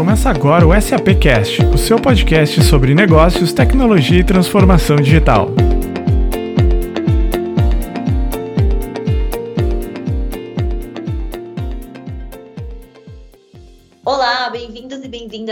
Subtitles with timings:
[0.00, 5.50] Começa agora o SAP Cast, o seu podcast sobre negócios, tecnologia e transformação digital.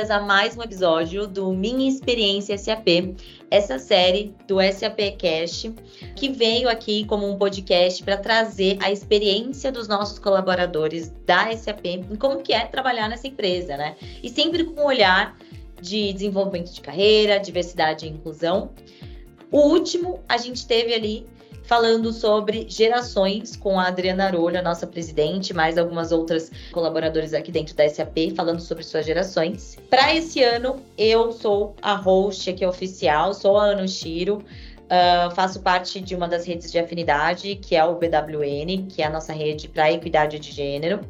[0.08, 3.14] Bem-vindas a mais um episódio do Minha Experiência SAP,
[3.50, 5.74] essa série do SAP Cast,
[6.16, 11.84] que veio aqui como um podcast para trazer a experiência dos nossos colaboradores da SAP
[11.84, 13.96] em como que é trabalhar nessa empresa, né?
[14.22, 15.36] E sempre com um olhar
[15.80, 18.70] de desenvolvimento de carreira, diversidade e inclusão.
[19.50, 21.26] O último, a gente teve ali
[21.68, 27.52] falando sobre gerações com a Adriana Arolho, a nossa presidente, mais algumas outras colaboradoras aqui
[27.52, 29.76] dentro da SAP, falando sobre suas gerações.
[29.90, 34.38] Para esse ano, eu sou a host aqui oficial, sou a Ano Shiro.
[34.38, 39.04] Uh, faço parte de uma das redes de afinidade, que é o BWN, que é
[39.04, 41.00] a nossa rede para equidade de gênero.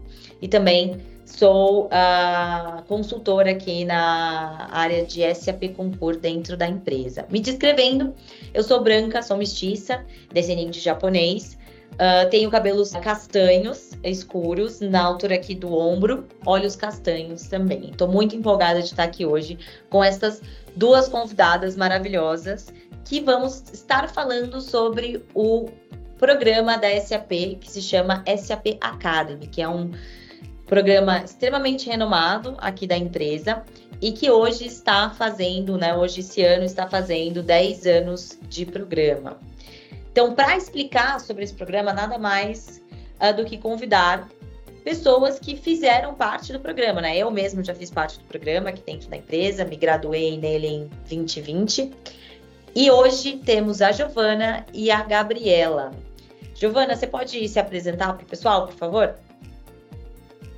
[0.43, 7.27] E também sou uh, consultora aqui na área de SAP Concur dentro da empresa.
[7.31, 8.15] Me descrevendo,
[8.55, 11.59] eu sou branca, sou mestiça, descendente de japonês,
[11.93, 17.91] uh, tenho cabelos castanhos, escuros, na altura aqui do ombro, olhos castanhos também.
[17.91, 19.59] Estou muito empolgada de estar aqui hoje
[19.91, 20.41] com essas
[20.75, 22.73] duas convidadas maravilhosas
[23.05, 25.69] que vamos estar falando sobre o
[26.19, 29.91] programa da SAP que se chama SAP Academy, que é um
[30.69, 33.65] programa extremamente renomado aqui da empresa
[34.01, 39.39] e que hoje está fazendo, né, hoje esse ano está fazendo 10 anos de programa.
[40.13, 42.83] Então, para explicar sobre esse programa, nada mais
[43.21, 44.29] uh, do que convidar
[44.85, 47.17] pessoas que fizeram parte do programa, né?
[47.17, 50.91] Eu mesmo já fiz parte do programa aqui dentro da empresa, me graduei nele em
[51.09, 51.93] 2020
[52.75, 55.93] e hoje temos a Giovana e a Gabriela.
[56.55, 59.15] Giovana, você pode se apresentar para o pessoal, por favor?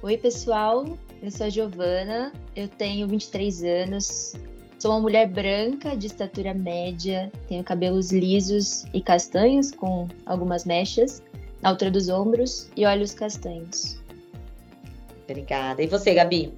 [0.03, 0.99] Oi, pessoal.
[1.23, 4.33] Eu sou a Giovana, eu tenho 23 anos,
[4.79, 11.23] sou uma mulher branca de estatura média, tenho cabelos lisos e castanhos com algumas mechas
[11.61, 14.01] na altura dos ombros e olhos castanhos.
[15.25, 15.83] Obrigada.
[15.83, 16.51] E você, Gabi?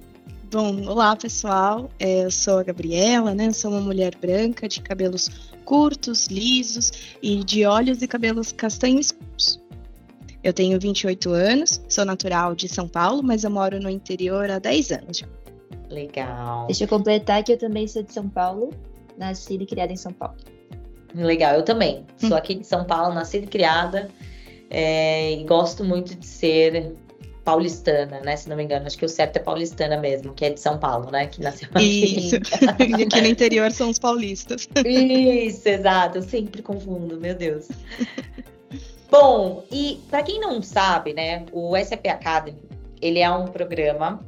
[0.49, 3.51] Bom, olá pessoal, é, eu sou a Gabriela, né?
[3.51, 5.29] sou uma mulher branca de cabelos
[5.65, 9.62] curtos, lisos e de olhos e cabelos castanhos escuros.
[10.43, 14.59] Eu tenho 28 anos, sou natural de São Paulo, mas eu moro no interior há
[14.59, 15.27] 10 anos já.
[15.89, 16.65] Legal.
[16.67, 18.71] Deixa eu completar que eu também sou de São Paulo,
[19.17, 20.35] nascida e criada em São Paulo.
[21.15, 22.05] Legal, eu também.
[22.17, 24.09] Sou aqui de São Paulo, nascida e criada.
[24.69, 26.93] É, e gosto muito de ser
[27.43, 28.35] paulistana, né?
[28.35, 30.77] Se não me engano, acho que o certo é paulistana mesmo, que é de São
[30.77, 31.27] Paulo, né?
[31.27, 32.17] Que nasceu aqui.
[32.17, 32.35] Isso.
[32.97, 34.67] e aqui no interior são os paulistas.
[34.85, 36.17] Isso, exato.
[36.17, 37.67] Eu sempre confundo, meu Deus.
[39.13, 42.57] Bom, e para quem não sabe, né, o SAP Academy,
[42.99, 44.25] ele é um programa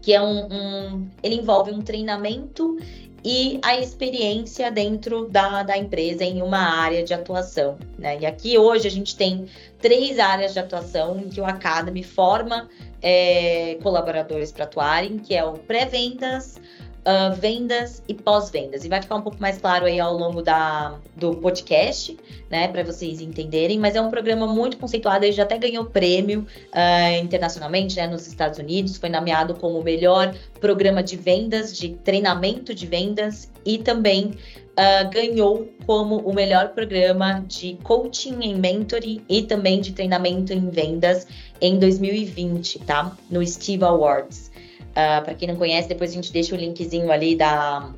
[0.00, 2.78] que é um, um ele envolve um treinamento
[3.24, 7.76] e a experiência dentro da, da empresa em uma área de atuação.
[7.98, 8.20] Né?
[8.20, 9.46] E aqui hoje a gente tem
[9.80, 12.68] três áreas de atuação em que o Academy forma
[13.02, 16.60] é, colaboradores para atuarem, que é o pré-vendas,
[17.06, 18.84] uh, vendas e pós-vendas.
[18.84, 22.16] E vai ficar um pouco mais claro aí ao longo da, do podcast,
[22.50, 23.78] né, para vocês entenderem.
[23.78, 28.26] Mas é um programa muito conceituado, ele já até ganhou prêmio uh, internacionalmente, né, nos
[28.26, 28.96] Estados Unidos.
[28.96, 34.32] Foi nomeado como o melhor programa de vendas, de treinamento de vendas e também
[34.72, 40.70] Uh, ganhou como o melhor programa de coaching em mentoring e também de treinamento em
[40.70, 41.26] vendas
[41.60, 43.14] em 2020, tá?
[43.30, 44.50] No Steve Awards.
[44.92, 47.90] Uh, ah, para quem não conhece, depois a gente deixa o linkzinho ali da,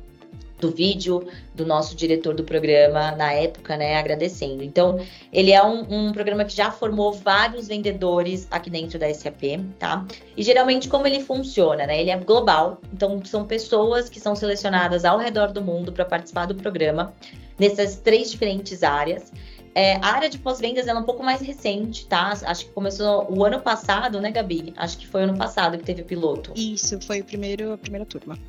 [0.59, 4.63] do vídeo do nosso diretor do programa na época, né, agradecendo.
[4.63, 4.99] Então,
[5.31, 10.05] ele é um, um, programa que já formou vários vendedores aqui dentro da SAP, tá?
[10.35, 12.01] E geralmente como ele funciona, né?
[12.01, 16.45] Ele é global, então são pessoas que são selecionadas ao redor do mundo para participar
[16.45, 17.13] do programa
[17.59, 19.31] nessas três diferentes áreas.
[19.75, 22.31] É, a área de pós-vendas é um pouco mais recente, tá?
[22.45, 24.73] Acho que começou o ano passado, né, Gabi?
[24.77, 26.53] Acho que foi ano passado que teve o piloto.
[26.55, 28.39] Isso, foi o primeiro, a primeira turma.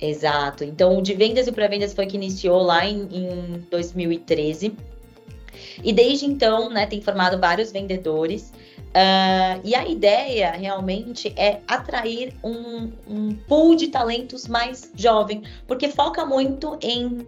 [0.00, 0.62] Exato.
[0.62, 4.72] Então, o de vendas e pré-vendas foi que iniciou lá em, em 2013.
[5.82, 8.52] E desde então, né, tem formado vários vendedores.
[8.90, 15.88] Uh, e a ideia realmente é atrair um, um pool de talentos mais jovem, porque
[15.88, 17.26] foca muito em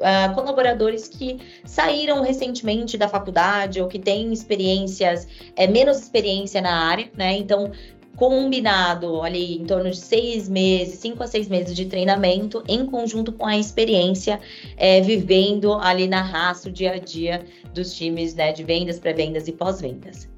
[0.00, 6.88] uh, colaboradores que saíram recentemente da faculdade ou que têm experiências, é, menos experiência na
[6.88, 7.36] área, né?
[7.36, 7.70] Então,
[8.16, 13.32] combinado ali em torno de seis meses, cinco a seis meses de treinamento, em conjunto
[13.32, 14.38] com a experiência,
[14.76, 19.48] é, vivendo ali na raça o dia a dia dos times né, de vendas, pré-vendas
[19.48, 20.28] e pós-vendas.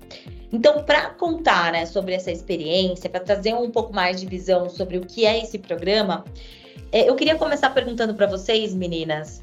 [0.53, 4.99] Então, para contar né, sobre essa experiência, para trazer um pouco mais de visão sobre
[4.99, 6.25] o que é esse programa,
[6.93, 9.43] é, eu queria começar perguntando para vocês, meninas,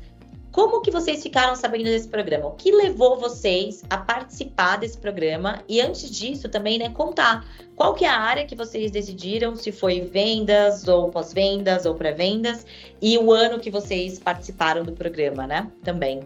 [0.52, 2.48] como que vocês ficaram sabendo desse programa?
[2.48, 5.62] O que levou vocês a participar desse programa?
[5.68, 9.72] E antes disso também, né, contar qual que é a área que vocês decidiram, se
[9.72, 12.66] foi vendas ou pós-vendas ou pré-vendas,
[13.02, 15.72] e o ano que vocês participaram do programa, né?
[15.84, 16.22] Também.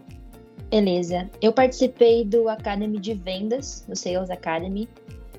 [0.70, 1.30] Beleza.
[1.40, 4.88] Eu participei do Academy de Vendas, do Sales Academy,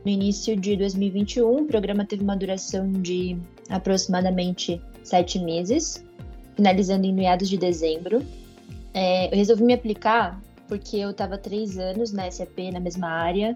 [0.05, 1.63] no início de 2021.
[1.63, 3.35] O programa teve uma duração de
[3.69, 6.05] aproximadamente sete meses,
[6.55, 8.23] finalizando em meados de dezembro.
[8.97, 13.55] É, eu resolvi me aplicar porque eu estava três anos na SAP, na mesma área,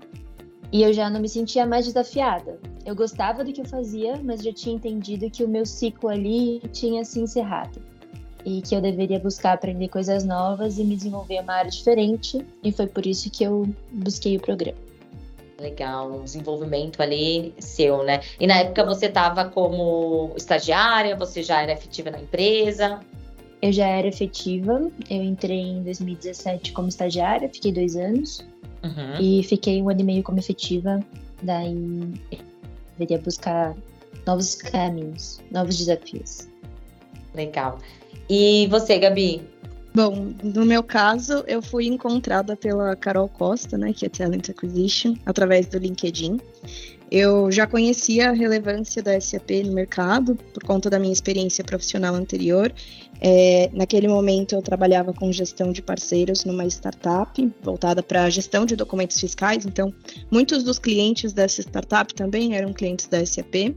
[0.70, 2.60] e eu já não me sentia mais desafiada.
[2.86, 6.60] Eu gostava do que eu fazia, mas já tinha entendido que o meu ciclo ali
[6.74, 7.82] tinha se encerrado
[8.46, 12.72] e que eu deveria buscar aprender coisas novas e me desenvolver uma área diferente, e
[12.72, 14.78] foi por isso que eu busquei o programa.
[15.60, 18.22] Legal, um desenvolvimento ali seu, né?
[18.40, 23.00] E na época você estava como estagiária, você já era efetiva na empresa?
[23.62, 28.46] Eu já era efetiva, eu entrei em 2017 como estagiária, fiquei dois anos.
[28.84, 29.20] Uhum.
[29.20, 31.04] E fiquei um ano e meio como efetiva.
[31.42, 32.14] Daí
[32.98, 33.76] deveria buscar
[34.26, 36.48] novos caminhos, novos desafios.
[37.36, 37.80] Legal.
[38.30, 39.42] E você, Gabi?
[39.94, 45.16] Bom, no meu caso, eu fui encontrada pela Carol Costa, né, que é Talent Acquisition,
[45.26, 46.40] através do LinkedIn.
[47.12, 52.14] Eu já conhecia a relevância da SAP no mercado por conta da minha experiência profissional
[52.14, 52.72] anterior.
[53.22, 58.76] É, naquele momento, eu trabalhava com gestão de parceiros numa startup voltada para gestão de
[58.76, 59.66] documentos fiscais.
[59.66, 59.94] Então,
[60.32, 63.76] muitos dos clientes dessa startup também eram clientes da SAP.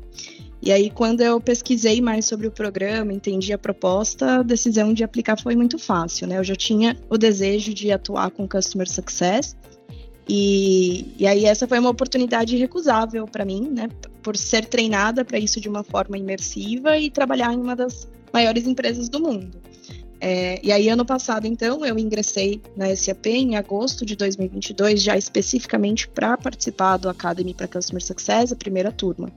[0.65, 5.03] E aí, quando eu pesquisei mais sobre o programa, entendi a proposta, a decisão de
[5.03, 6.39] aplicar foi muito fácil, né?
[6.39, 9.57] Eu já tinha o desejo de atuar com Customer Success,
[10.29, 13.89] e, e aí essa foi uma oportunidade recusável para mim, né?
[14.23, 18.67] Por ser treinada para isso de uma forma imersiva e trabalhar em uma das maiores
[18.67, 19.61] empresas do mundo.
[20.25, 25.17] É, e aí, ano passado, então, eu ingressei na SAP em agosto de 2022, já
[25.17, 29.33] especificamente para participar do Academy para Customer Success, a primeira turma.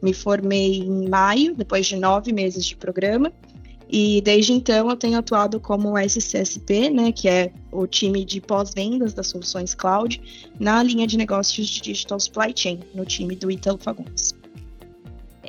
[0.00, 3.32] Me formei em maio, depois de nove meses de programa,
[3.90, 9.12] e desde então eu tenho atuado como SCSP, né, que é o time de pós-vendas
[9.12, 10.20] das soluções cloud,
[10.60, 14.36] na linha de negócios de Digital Supply Chain, no time do Ítalo Fagundes.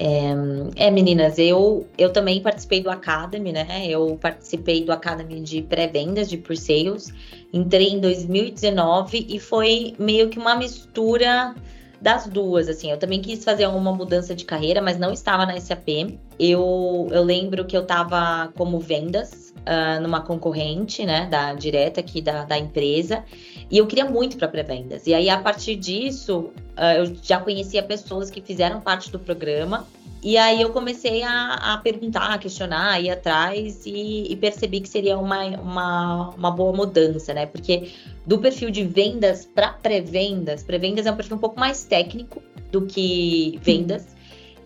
[0.01, 3.86] É, é, meninas, eu, eu também participei do Academy, né?
[3.86, 7.13] Eu participei do Academy de pré-vendas de Por Sales.
[7.51, 11.54] Entrei em 2019 e foi meio que uma mistura
[12.01, 12.90] das duas, assim.
[12.90, 16.18] Eu também quis fazer uma mudança de carreira, mas não estava na SAP.
[16.40, 22.22] Eu, eu lembro que eu estava como vendas uh, numa concorrente, né, da direta aqui
[22.22, 23.24] da, da empresa.
[23.70, 25.08] E eu queria muito para pré-vendas.
[25.08, 29.88] E aí, a partir disso, uh, eu já conhecia pessoas que fizeram parte do programa.
[30.22, 34.90] E aí eu comecei a, a perguntar, a questionar, ir atrás e, e, percebi que
[34.90, 37.46] seria uma, uma, uma boa mudança, né?
[37.46, 37.90] Porque
[38.26, 42.86] do perfil de vendas para pré-vendas, pré-vendas é um perfil um pouco mais técnico do
[42.86, 44.19] que vendas.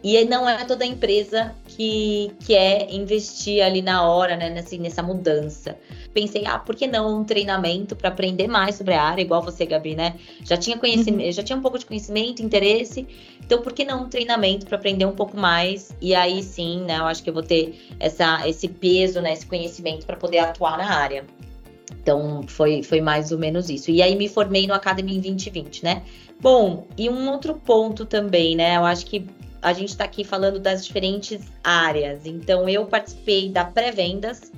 [0.04, 5.02] E não é toda empresa que quer é investir ali na hora, né, nessa, nessa
[5.02, 5.78] mudança.
[6.14, 9.66] Pensei, ah, por que não um treinamento para aprender mais sobre a área, igual você,
[9.66, 10.16] Gabi, né?
[10.44, 11.32] Já tinha conhecimento, uhum.
[11.32, 13.08] já tinha um pouco de conhecimento, interesse,
[13.40, 15.96] então por que não um treinamento para aprender um pouco mais?
[16.02, 19.46] E aí sim, né, eu acho que eu vou ter essa, esse peso, né, esse
[19.46, 21.26] conhecimento para poder atuar na área.
[22.02, 23.90] Então, foi, foi mais ou menos isso.
[23.90, 26.04] E aí, me formei no Academy em 2020, né?
[26.42, 28.76] Bom, e um outro ponto também, né?
[28.76, 29.26] Eu acho que
[29.64, 32.26] a gente está aqui falando das diferentes áreas.
[32.26, 34.52] Então, eu participei da pré-vendas,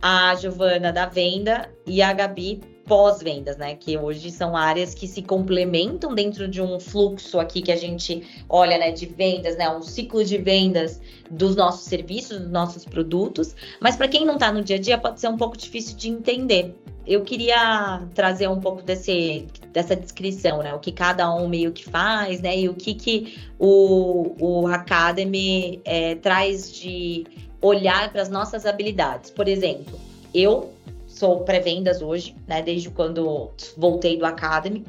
[0.00, 3.74] a Giovana da venda e a Gabi pós-vendas, né?
[3.74, 8.22] Que hoje são áreas que se complementam dentro de um fluxo aqui que a gente
[8.48, 8.90] olha, né?
[8.90, 9.68] De vendas, né?
[9.68, 11.00] Um ciclo de vendas
[11.30, 13.54] dos nossos serviços, dos nossos produtos.
[13.80, 16.08] Mas para quem não está no dia a dia, pode ser um pouco difícil de
[16.08, 16.74] entender
[17.06, 20.74] eu queria trazer um pouco desse, dessa descrição, né?
[20.74, 22.58] O que cada um meio que faz, né?
[22.58, 27.24] E o que, que o, o Academy é, traz de
[27.62, 29.30] olhar para as nossas habilidades.
[29.30, 29.98] Por exemplo,
[30.34, 30.72] eu
[31.16, 32.62] sou pré-vendas hoje, né?
[32.62, 34.84] Desde quando voltei do Academy.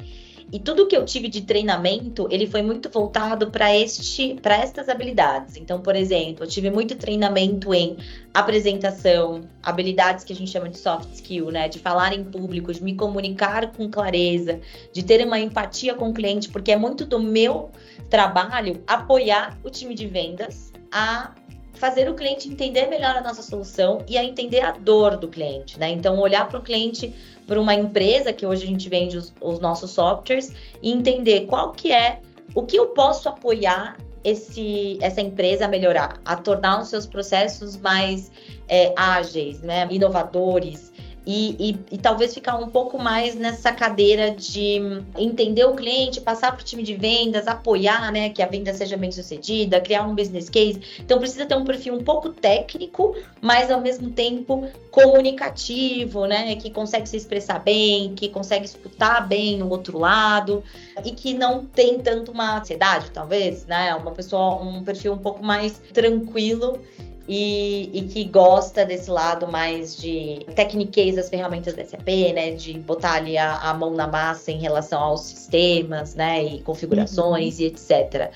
[0.50, 4.88] E tudo que eu tive de treinamento, ele foi muito voltado para este, para estas
[4.88, 5.56] habilidades.
[5.56, 7.98] Então, por exemplo, eu tive muito treinamento em
[8.32, 11.68] apresentação, habilidades que a gente chama de soft skill, né?
[11.68, 14.58] De falar em público, de me comunicar com clareza,
[14.90, 17.70] de ter uma empatia com o cliente, porque é muito do meu
[18.08, 21.34] trabalho apoiar o time de vendas a
[21.78, 25.78] fazer o cliente entender melhor a nossa solução e a entender a dor do cliente,
[25.78, 25.88] né?
[25.90, 27.14] Então, olhar para o cliente,
[27.46, 31.72] para uma empresa que hoje a gente vende os, os, nossos softwares e entender qual
[31.72, 32.20] que é,
[32.54, 37.76] o que eu posso apoiar esse, essa empresa a melhorar, a tornar os seus processos
[37.76, 38.30] mais
[38.68, 39.86] é, ágeis, né?
[39.90, 40.92] Inovadores,
[41.30, 44.80] e, e, e, talvez ficar um pouco mais nessa cadeira de
[45.14, 48.96] entender o cliente, passar para o time de vendas, apoiar, né, que a venda seja
[48.96, 50.80] bem sucedida, criar um business case.
[50.98, 56.70] Então precisa ter um perfil um pouco técnico, mas ao mesmo tempo comunicativo, né, que
[56.70, 60.64] consegue se expressar bem, que consegue escutar bem o outro lado
[61.04, 65.44] e que não tem tanto uma ansiedade, talvez, né, uma pessoa, um perfil um pouco
[65.44, 66.80] mais tranquilo
[67.28, 72.52] e, e, que gosta desse lado mais de tecniquez das ferramentas da SAP, né?
[72.52, 76.42] De botar ali a, a, mão na massa em relação aos sistemas, né?
[76.42, 77.64] E configurações uhum.
[77.64, 78.32] e etc.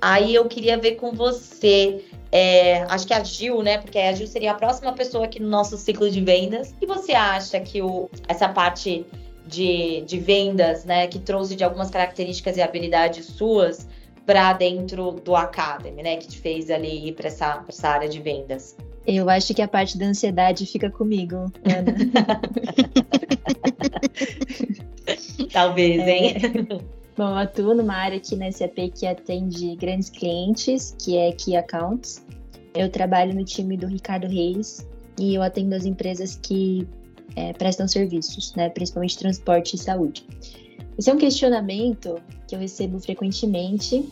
[0.00, 2.04] Aí eu queria ver com você.
[2.32, 3.78] É, acho que a Gil, né?
[3.78, 6.74] Porque a Gil seria a próxima pessoa aqui no nosso ciclo de vendas.
[6.80, 9.06] E você acha que o, essa parte
[9.46, 11.06] de, de vendas, né?
[11.06, 13.86] Que trouxe de algumas características e habilidades suas
[14.26, 16.16] para dentro do Academy, né?
[16.16, 18.76] Que te fez ali ir para essa, essa área de vendas?
[19.06, 21.94] Eu acho que a parte da ansiedade fica comigo, Ana.
[25.52, 26.34] Talvez, hein?
[26.36, 27.02] É.
[27.16, 31.56] Bom, eu atuo numa área aqui na SAP que atende grandes clientes, que é Key
[31.56, 32.24] Accounts.
[32.74, 34.86] Eu trabalho no time do Ricardo Reis
[35.18, 36.88] e eu atendo as empresas que
[37.36, 40.24] é, prestam serviços, né, principalmente transporte e saúde.
[40.98, 44.08] Esse é um questionamento que eu recebo frequentemente,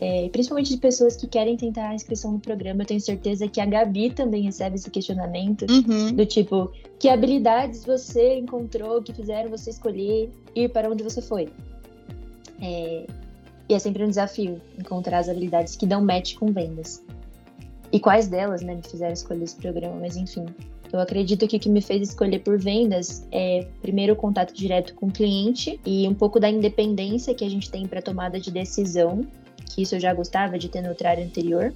[0.00, 2.82] é, principalmente de pessoas que querem tentar a inscrição no programa.
[2.82, 6.12] Eu tenho certeza que a Gabi também recebe esse questionamento, uhum.
[6.12, 11.48] do tipo, que habilidades você encontrou que fizeram você escolher ir para onde você foi?
[12.60, 13.06] É,
[13.68, 17.02] e é sempre um desafio encontrar as habilidades que dão match com vendas.
[17.92, 20.46] E quais delas, né, me fizeram escolher esse programa, mas enfim.
[20.92, 24.94] Eu acredito que o que me fez escolher por vendas é, primeiro, o contato direto
[24.94, 28.50] com o cliente e um pouco da independência que a gente tem para tomada de
[28.50, 29.26] decisão,
[29.64, 31.72] que isso eu já gostava de ter no horário anterior.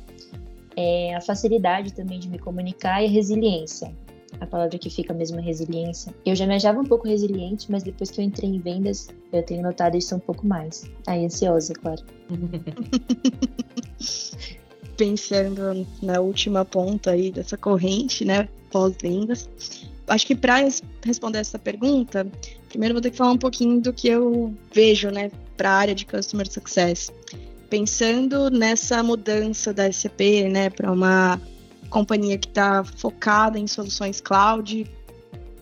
[0.76, 3.90] É, a facilidade também de me comunicar e a resiliência.
[4.38, 6.12] A palavra que fica mesmo resiliência.
[6.26, 9.42] Eu já me achava um pouco resiliente, mas depois que eu entrei em vendas, eu
[9.42, 10.84] tenho notado isso um pouco mais.
[11.06, 12.02] Aí, ansiosa, claro.
[14.96, 18.48] Pensando na última ponta aí dessa corrente, né?
[18.70, 19.48] pós-vendas.
[20.06, 20.68] Acho que para
[21.04, 22.26] responder essa pergunta,
[22.68, 25.94] primeiro vou ter que falar um pouquinho do que eu vejo, né, para a área
[25.94, 27.10] de Customer Success.
[27.68, 31.40] Pensando nessa mudança da SAP, né, para uma
[31.90, 34.88] companhia que está focada em soluções cloud,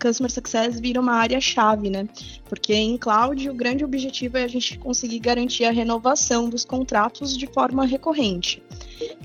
[0.04, 2.06] Customer Success vira uma área-chave, né?
[2.46, 7.36] Porque em cloud o grande objetivo é a gente conseguir garantir a renovação dos contratos
[7.36, 8.62] de forma recorrente.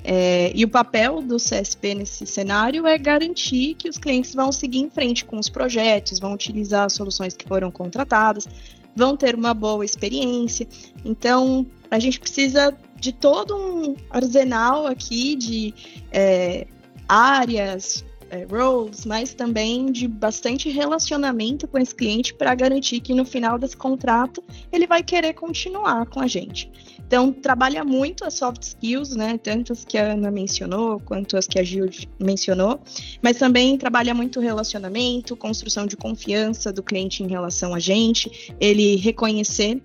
[0.03, 4.79] É, e o papel do CSP nesse cenário é garantir que os clientes vão seguir
[4.79, 8.47] em frente com os projetos, vão utilizar as soluções que foram contratadas,
[8.95, 10.65] vão ter uma boa experiência.
[11.03, 15.73] Então, a gente precisa de todo um arsenal aqui de
[16.11, 16.65] é,
[17.07, 23.25] áreas, é, roles, mas também de bastante relacionamento com esse cliente para garantir que no
[23.25, 26.71] final desse contrato ele vai querer continuar com a gente.
[27.09, 29.35] Então, trabalha muito as soft skills, né?
[29.39, 32.79] Tanto as que a Ana mencionou, quanto as que a Gil mencionou,
[33.19, 38.95] mas também trabalha muito relacionamento, construção de confiança do cliente em relação a gente, ele
[38.95, 39.81] reconhecer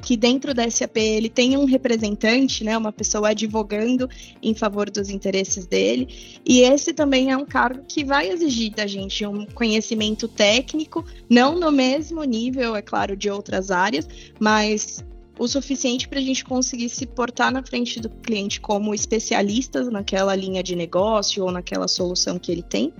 [0.00, 4.08] que dentro da SAP ele tem um representante, né, uma pessoa advogando
[4.42, 8.86] em favor dos interesses dele, e esse também é um cargo que vai exigir da
[8.86, 15.04] gente um conhecimento técnico, não no mesmo nível, é claro, de outras áreas, mas
[15.38, 20.34] o suficiente para a gente conseguir se portar na frente do cliente como especialistas naquela
[20.34, 22.92] linha de negócio ou naquela solução que ele tem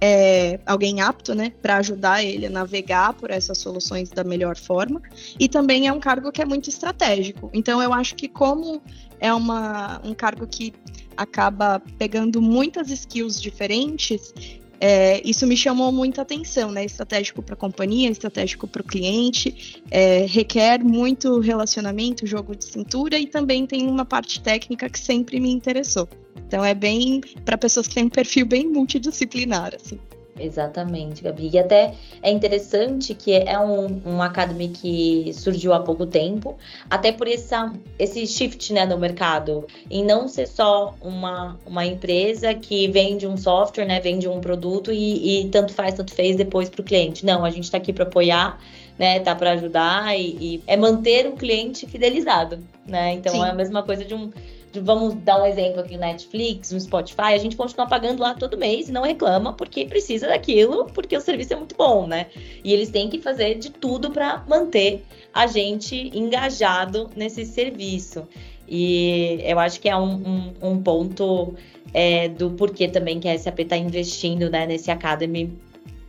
[0.00, 5.00] é, alguém apto, né, para ajudar ele a navegar por essas soluções da melhor forma.
[5.38, 7.50] E também é um cargo que é muito estratégico.
[7.52, 8.82] Então, eu acho que como
[9.20, 10.74] é uma, um cargo que
[11.16, 14.34] acaba pegando muitas skills diferentes,
[14.78, 16.84] é, isso me chamou muita atenção, né?
[16.84, 23.18] Estratégico para a companhia, estratégico para o cliente, é, requer muito relacionamento, jogo de cintura
[23.18, 26.06] e também tem uma parte técnica que sempre me interessou.
[26.46, 29.98] Então é bem para pessoas que têm um perfil bem multidisciplinar, assim.
[30.38, 31.50] Exatamente, Gabi.
[31.52, 36.56] E até é interessante que é um, um academy que surgiu há pouco tempo,
[36.90, 42.54] até por essa, esse shift né, no mercado, em não ser só uma, uma empresa
[42.54, 46.68] que vende um software, né, vende um produto e, e tanto faz, tanto fez depois
[46.68, 47.24] para o cliente.
[47.24, 48.60] Não, a gente está aqui para apoiar,
[48.98, 53.14] né, tá para ajudar e, e, é manter o cliente fidelizado, né?
[53.14, 53.42] Então Sim.
[53.42, 54.30] é a mesma coisa de um
[54.80, 58.88] vamos dar um exemplo aqui, Netflix, no Spotify, a gente continua pagando lá todo mês
[58.88, 62.26] e não reclama porque precisa daquilo, porque o serviço é muito bom, né?
[62.64, 68.26] E eles têm que fazer de tudo para manter a gente engajado nesse serviço.
[68.68, 71.54] E eu acho que é um, um, um ponto
[71.94, 75.56] é, do porquê também que a SAP está investindo né, nesse Academy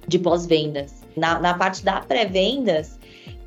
[0.07, 1.03] de pós-vendas.
[1.15, 2.97] Na, na parte da pré-vendas,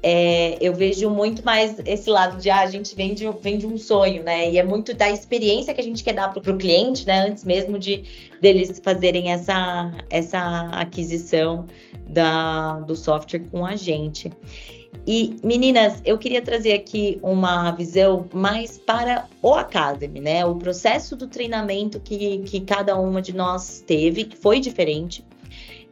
[0.03, 4.23] é, eu vejo muito mais esse lado de ah, a gente vende, vende um sonho,
[4.23, 4.51] né?
[4.51, 7.29] E é muito da experiência que a gente quer dar para o cliente, né?
[7.29, 8.05] Antes mesmo de
[8.41, 11.67] deles fazerem essa, essa aquisição
[12.09, 14.31] da, do software com a gente.
[15.07, 20.45] E meninas, eu queria trazer aqui uma visão mais para o Academy, né?
[20.47, 25.25] O processo do treinamento que, que cada uma de nós teve, que foi diferente.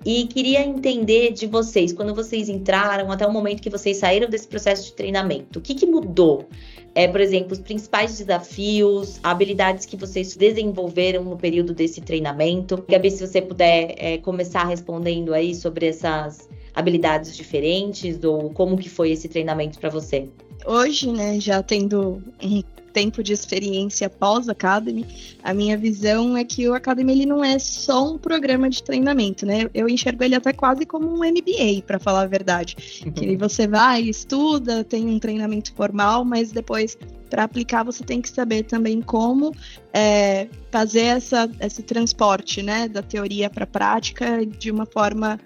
[0.04, 4.46] E queria entender de vocês, quando vocês entraram, até o momento que vocês saíram desse
[4.46, 6.48] processo de treinamento, o que, que mudou?
[6.94, 12.84] É, por exemplo, os principais desafios, habilidades que vocês desenvolveram no período desse treinamento.
[12.88, 18.88] Gabi, se você puder é, começar respondendo aí sobre essas habilidades diferentes ou como que
[18.88, 20.28] foi esse treinamento para você?
[20.66, 25.06] Hoje, né, já tendo um tempo de experiência pós-Academy,
[25.42, 29.46] a minha visão é que o Academy ele não é só um programa de treinamento,
[29.46, 29.68] né?
[29.72, 32.76] Eu enxergo ele até quase como um MBA, para falar a verdade.
[33.04, 33.12] Uhum.
[33.18, 36.96] Que você vai, estuda, tem um treinamento formal, mas depois
[37.28, 39.52] para aplicar você tem que saber também como
[39.92, 45.38] é, fazer essa, esse transporte, né, da teoria para a prática de uma forma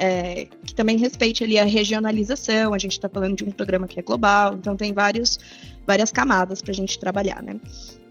[0.00, 2.72] é, que também respeite ali a regionalização.
[2.72, 5.38] A gente está falando de um programa que é global, então tem vários,
[5.86, 7.58] várias camadas para a gente trabalhar, né?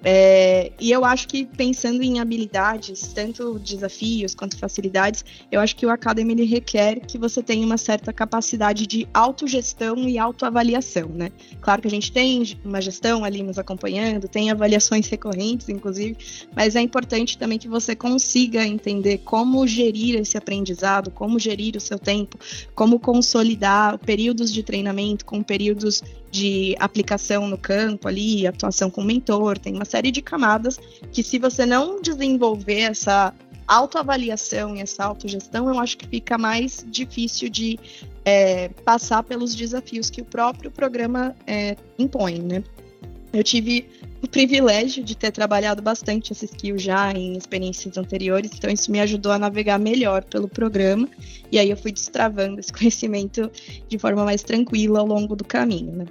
[0.02, 5.86] É, e eu acho que pensando em habilidades, tanto desafios quanto facilidades, eu acho que
[5.86, 11.32] o Academy ele requer que você tenha uma certa capacidade de autogestão e autoavaliação, né?
[11.60, 16.16] Claro que a gente tem uma gestão ali nos acompanhando, tem avaliações recorrentes, inclusive,
[16.56, 21.80] mas é importante também que você consiga entender como gerir esse aprendizado, como gerir o
[21.82, 22.38] seu tempo,
[22.74, 29.58] como consolidar períodos de treinamento com períodos de aplicação no campo ali, atuação com mentor,
[29.58, 30.80] tem uma série de camadas
[31.12, 33.34] que se você não desenvolver essa
[33.68, 37.80] autoavaliação e essa autogestão, eu acho que fica mais difícil de
[38.26, 42.64] é, passar pelos desafios que o próprio programa é, impõe, né?
[43.32, 43.86] Eu tive
[44.22, 49.00] o privilégio de ter trabalhado bastante esse skill já em experiências anteriores, então isso me
[49.00, 51.08] ajudou a navegar melhor pelo programa,
[51.52, 53.50] e aí eu fui destravando esse conhecimento
[53.88, 56.06] de forma mais tranquila ao longo do caminho, né?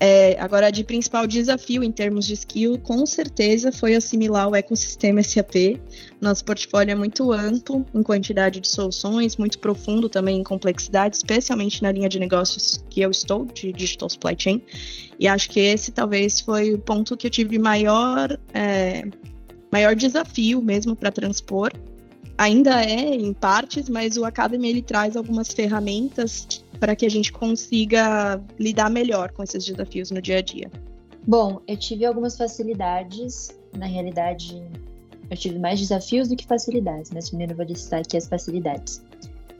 [0.00, 5.22] É, agora, de principal desafio em termos de skill, com certeza foi assimilar o ecossistema
[5.22, 5.80] SAP.
[6.20, 11.82] Nosso portfólio é muito amplo em quantidade de soluções, muito profundo também em complexidade, especialmente
[11.82, 14.62] na linha de negócios que eu estou, de Digital Supply Chain.
[15.18, 19.04] E acho que esse talvez foi o ponto que eu tive maior, é,
[19.70, 21.70] maior desafio mesmo para transpor.
[22.36, 27.32] Ainda é em partes, mas o Academy ele traz algumas ferramentas para que a gente
[27.32, 30.70] consiga lidar melhor com esses desafios no dia a dia.
[31.26, 34.62] Bom, eu tive algumas facilidades, na realidade,
[35.30, 39.02] eu tive mais desafios do que facilidades, mas primeiro eu vou listar aqui as facilidades.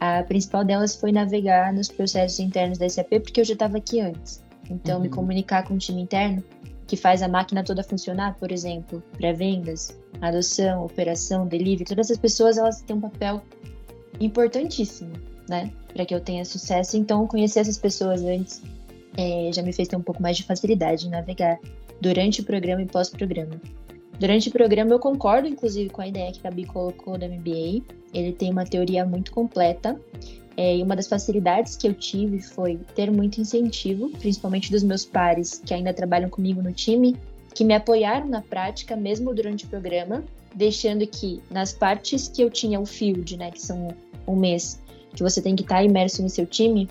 [0.01, 4.01] A principal delas foi navegar nos processos internos da SAP, porque eu já estava aqui
[4.01, 4.45] antes.
[4.69, 5.05] Então, uhum.
[5.05, 6.45] me comunicar com o time interno,
[6.87, 12.59] que faz a máquina toda funcionar, por exemplo, pré-vendas, adoção, operação, delivery, todas essas pessoas
[12.59, 13.43] elas têm um papel
[14.21, 15.13] importantíssimo,
[15.49, 16.97] né, para que eu tenha sucesso.
[16.97, 18.61] Então, conhecer essas pessoas antes
[19.17, 21.59] é, já me fez ter um pouco mais de facilidade em navegar
[22.01, 23.61] durante o programa e pós-programa.
[24.19, 27.83] Durante o programa, eu concordo, inclusive, com a ideia que a Gabi colocou do MBA.
[28.13, 29.99] Ele tem uma teoria muito completa
[30.57, 35.05] é, e uma das facilidades que eu tive foi ter muito incentivo, principalmente dos meus
[35.05, 37.17] pares que ainda trabalham comigo no time,
[37.55, 40.23] que me apoiaram na prática, mesmo durante o programa,
[40.55, 43.89] deixando que nas partes que eu tinha o field, né, que são
[44.27, 44.81] um mês,
[45.15, 46.89] que você tem que estar imerso no seu time,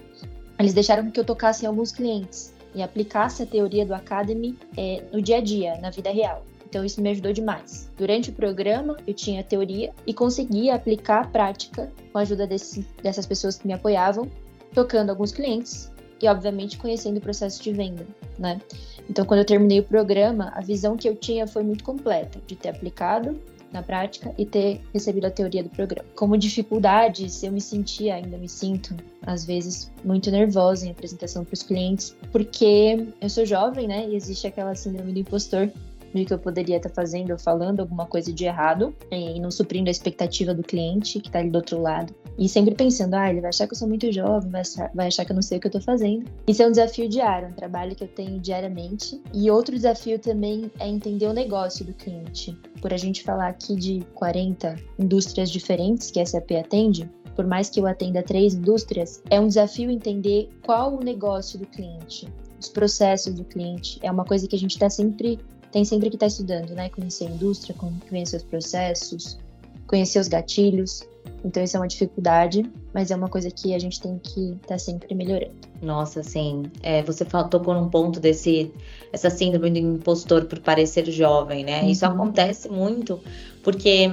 [0.57, 5.03] eles deixaram que eu tocasse em alguns clientes e aplicasse a teoria do Academy é,
[5.11, 6.43] no dia a dia, na vida real.
[6.67, 7.87] Então isso me ajudou demais.
[7.95, 12.87] Durante o programa eu tinha teoria e conseguia aplicar a prática com a ajuda desse,
[13.03, 14.27] dessas pessoas que me apoiavam,
[14.73, 18.07] tocando alguns clientes e obviamente conhecendo o processo de venda,
[18.39, 18.59] né?
[19.07, 22.55] Então quando eu terminei o programa, a visão que eu tinha foi muito completa de
[22.55, 23.39] ter aplicado
[23.73, 26.07] na prática e ter recebido a teoria do programa.
[26.15, 31.53] Como dificuldades, eu me sentia, ainda me sinto, às vezes, muito nervosa em apresentação para
[31.53, 34.07] os clientes, porque eu sou jovem, né?
[34.07, 35.69] E existe aquela síndrome do impostor
[36.13, 39.89] de que eu poderia estar fazendo ou falando alguma coisa de errado e não suprindo
[39.89, 42.13] a expectativa do cliente que está ali do outro lado.
[42.37, 45.07] E sempre pensando, ah, ele vai achar que eu sou muito jovem, vai achar, vai
[45.07, 46.25] achar que eu não sei o que eu tô fazendo.
[46.47, 49.21] Isso é um desafio diário, um trabalho que eu tenho diariamente.
[49.33, 52.57] E outro desafio também é entender o negócio do cliente.
[52.81, 57.69] Por a gente falar aqui de 40 indústrias diferentes que a SAP atende, por mais
[57.69, 62.27] que eu atenda três indústrias, é um desafio entender qual o negócio do cliente,
[62.59, 63.99] os processos do cliente.
[64.01, 65.39] É uma coisa que a gente está sempre
[65.73, 66.87] tem sempre que estar tá estudando, né?
[66.89, 67.75] Conhecer a indústria,
[68.07, 69.39] conhecer os processos,
[69.87, 71.01] conhecer os gatilhos.
[71.43, 74.67] Então isso é uma dificuldade, mas é uma coisa que a gente tem que estar
[74.67, 75.55] tá sempre melhorando.
[75.81, 76.63] Nossa, sim.
[76.83, 78.71] É, você tocou num ponto desse
[79.11, 81.81] essa síndrome do impostor por parecer jovem, né?
[81.81, 81.89] Uhum.
[81.89, 83.19] Isso acontece muito
[83.63, 84.09] porque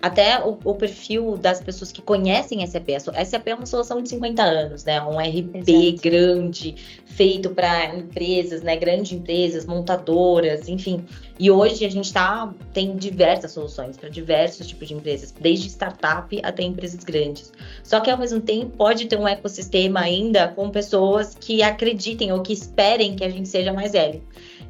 [0.00, 2.90] até o, o, perfil das pessoas que conhecem SAP.
[3.14, 5.02] A SAP é uma solução de 50 anos, né?
[5.02, 6.02] Um RP Exato.
[6.02, 8.76] grande, feito para empresas, né?
[8.76, 11.04] Grandes empresas, montadoras, enfim.
[11.38, 16.40] E hoje a gente tá, tem diversas soluções para diversos tipos de empresas, desde startup
[16.42, 17.52] até empresas grandes.
[17.82, 22.40] Só que ao mesmo tempo pode ter um ecossistema ainda com pessoas que acreditem ou
[22.42, 24.22] que esperem que a gente seja mais velho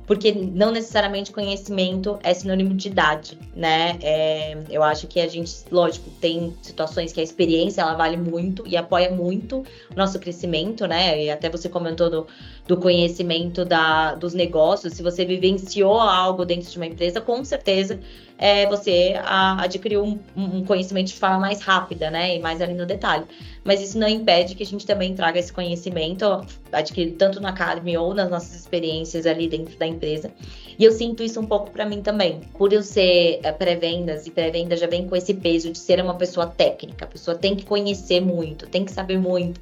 [0.09, 3.99] porque não necessariamente conhecimento é sinônimo de idade, né?
[4.03, 8.66] É, eu acho que a gente, lógico, tem situações que a experiência ela vale muito
[8.66, 11.25] e apoia muito o nosso crescimento, né?
[11.25, 12.27] E até você comentou do,
[12.68, 17.98] do conhecimento da, dos negócios, se você vivenciou algo dentro de uma empresa, com certeza
[18.37, 22.37] é, você a, adquiriu um, um, conhecimento de forma mais rápida, né?
[22.37, 23.24] E mais ali no detalhe.
[23.64, 26.24] Mas isso não impede que a gente também traga esse conhecimento
[26.70, 30.31] adquirido tanto na Academy ou nas nossas experiências ali dentro da empresa.
[30.78, 32.40] E eu sinto isso um pouco para mim também.
[32.57, 36.14] Por eu ser é, pré-vendas, e pré-venda já vem com esse peso de ser uma
[36.14, 37.07] pessoa técnica.
[37.07, 39.59] A pessoa tem que conhecer muito, tem que saber muito.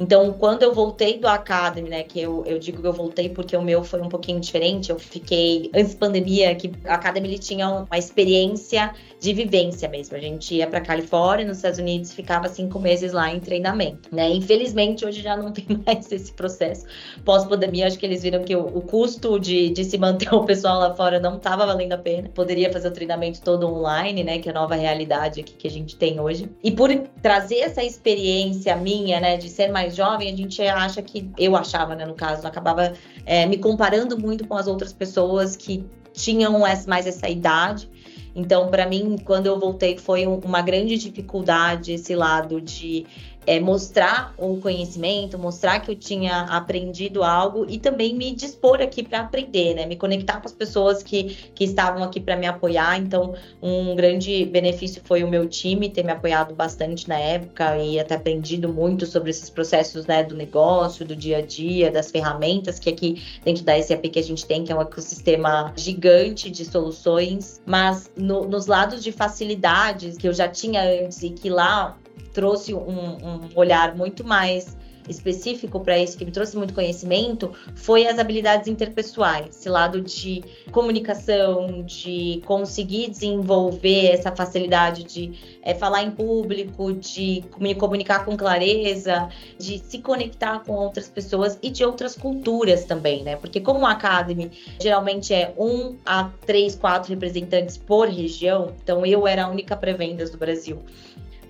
[0.00, 3.54] Então, quando eu voltei do Academy, né, que eu, eu digo que eu voltei porque
[3.54, 7.68] o meu foi um pouquinho diferente, eu fiquei, antes pandemia, que a Academy ele tinha
[7.68, 10.16] uma experiência de vivência mesmo.
[10.16, 14.30] A gente ia para Califórnia, nos Estados Unidos, ficava cinco meses lá em treinamento, né?
[14.30, 16.86] Infelizmente, hoje já não tem mais esse processo.
[17.22, 20.80] Pós-pandemia, acho que eles viram que o, o custo de, de se manter o pessoal
[20.80, 22.30] lá fora não estava valendo a pena.
[22.30, 25.70] Poderia fazer o treinamento todo online, né, que é a nova realidade aqui que a
[25.70, 26.48] gente tem hoje.
[26.64, 31.02] E por trazer essa experiência minha, né, de ser mais mais jovem, a gente acha
[31.02, 32.92] que, eu achava, né, no caso, acabava
[33.26, 37.90] é, me comparando muito com as outras pessoas que tinham mais essa idade.
[38.34, 43.04] Então, para mim, quando eu voltei, foi uma grande dificuldade esse lado de
[43.46, 49.02] é, mostrar o conhecimento, mostrar que eu tinha aprendido algo e também me dispor aqui
[49.02, 49.86] para aprender, né?
[49.86, 52.98] Me conectar com as pessoas que, que estavam aqui para me apoiar.
[52.98, 57.98] Então, um grande benefício foi o meu time ter me apoiado bastante na época e
[57.98, 62.78] até aprendido muito sobre esses processos né, do negócio, do dia a dia, das ferramentas
[62.78, 66.64] que aqui dentro da SAP que a gente tem, que é um ecossistema gigante de
[66.64, 71.96] soluções, mas no, nos lados de facilidades que eu já tinha antes e que lá
[72.32, 74.76] trouxe um, um olhar muito mais
[75.08, 80.42] específico para isso, que me trouxe muito conhecimento, foi as habilidades interpessoais, esse lado de
[80.70, 88.36] comunicação, de conseguir desenvolver essa facilidade de é, falar em público, de me comunicar com
[88.36, 93.36] clareza, de se conectar com outras pessoas e de outras culturas também, né?
[93.36, 99.26] Porque como a Academy geralmente é um a três, quatro representantes por região, então eu
[99.26, 100.82] era a única pré-vendas do Brasil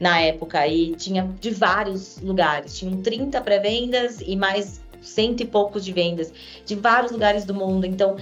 [0.01, 2.79] na época e tinha de vários lugares.
[2.79, 6.33] Tinham 30 pré-vendas e mais cento e poucos de vendas
[6.65, 7.85] de vários lugares do mundo.
[7.85, 8.17] Então,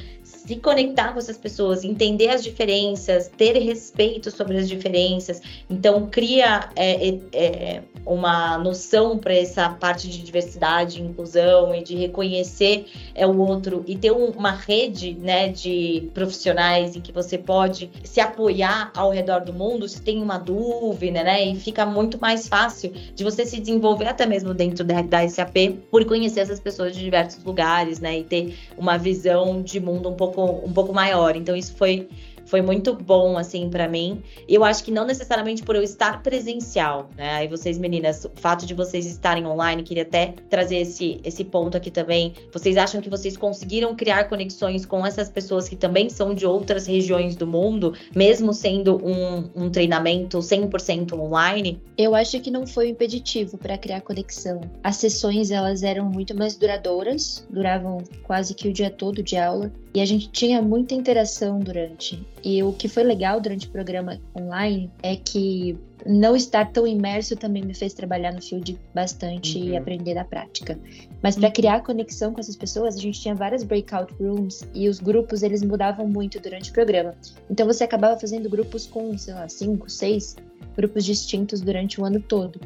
[0.48, 5.42] se conectar com essas pessoas, entender as diferenças, ter respeito sobre as diferenças.
[5.68, 11.94] Então, cria é, é, é uma noção para essa parte de diversidade, inclusão e de
[11.94, 17.36] reconhecer é o outro e ter um, uma rede né, de profissionais em que você
[17.36, 21.44] pode se apoiar ao redor do mundo se tem uma dúvida, né?
[21.44, 25.56] E fica muito mais fácil de você se desenvolver até mesmo dentro da, da SAP
[25.90, 28.20] por conhecer essas pessoas de diversos lugares, né?
[28.20, 31.34] E ter uma visão de mundo um pouco pouco, um pouco maior.
[31.36, 32.08] Então, isso foi
[32.48, 34.22] foi muito bom, assim, para mim.
[34.48, 37.34] Eu acho que não necessariamente por eu estar presencial, né?
[37.34, 41.76] Aí vocês, meninas, o fato de vocês estarem online, queria até trazer esse, esse ponto
[41.76, 42.32] aqui também.
[42.50, 46.86] Vocês acham que vocês conseguiram criar conexões com essas pessoas que também são de outras
[46.86, 51.82] regiões do mundo, mesmo sendo um, um treinamento 100% online?
[51.98, 54.62] Eu acho que não foi impeditivo para criar conexão.
[54.82, 59.70] As sessões, elas eram muito mais duradouras, duravam quase que o dia todo de aula,
[59.94, 62.24] e a gente tinha muita interação durante.
[62.44, 67.36] E o que foi legal durante o programa online é que não estar tão imerso
[67.36, 69.64] também me fez trabalhar no field bastante uhum.
[69.64, 70.78] e aprender na prática.
[71.22, 71.52] Mas para uhum.
[71.52, 75.62] criar conexão com essas pessoas, a gente tinha várias breakout rooms e os grupos eles
[75.62, 77.14] mudavam muito durante o programa.
[77.50, 80.36] Então você acabava fazendo grupos com, sei lá, cinco, seis
[80.76, 82.60] grupos distintos durante o ano todo.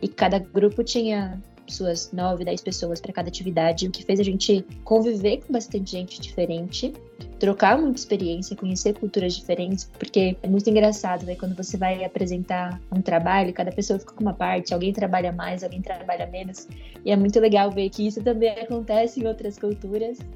[0.00, 4.22] E cada grupo tinha suas nove, dez pessoas para cada atividade, o que fez a
[4.22, 6.92] gente conviver com bastante gente diferente
[7.38, 11.34] trocar muita experiência, conhecer culturas diferentes, porque é muito engraçado, né?
[11.36, 15.62] Quando você vai apresentar um trabalho, cada pessoa fica com uma parte, alguém trabalha mais,
[15.62, 16.66] alguém trabalha menos,
[17.04, 20.18] e é muito legal ver que isso também acontece em outras culturas.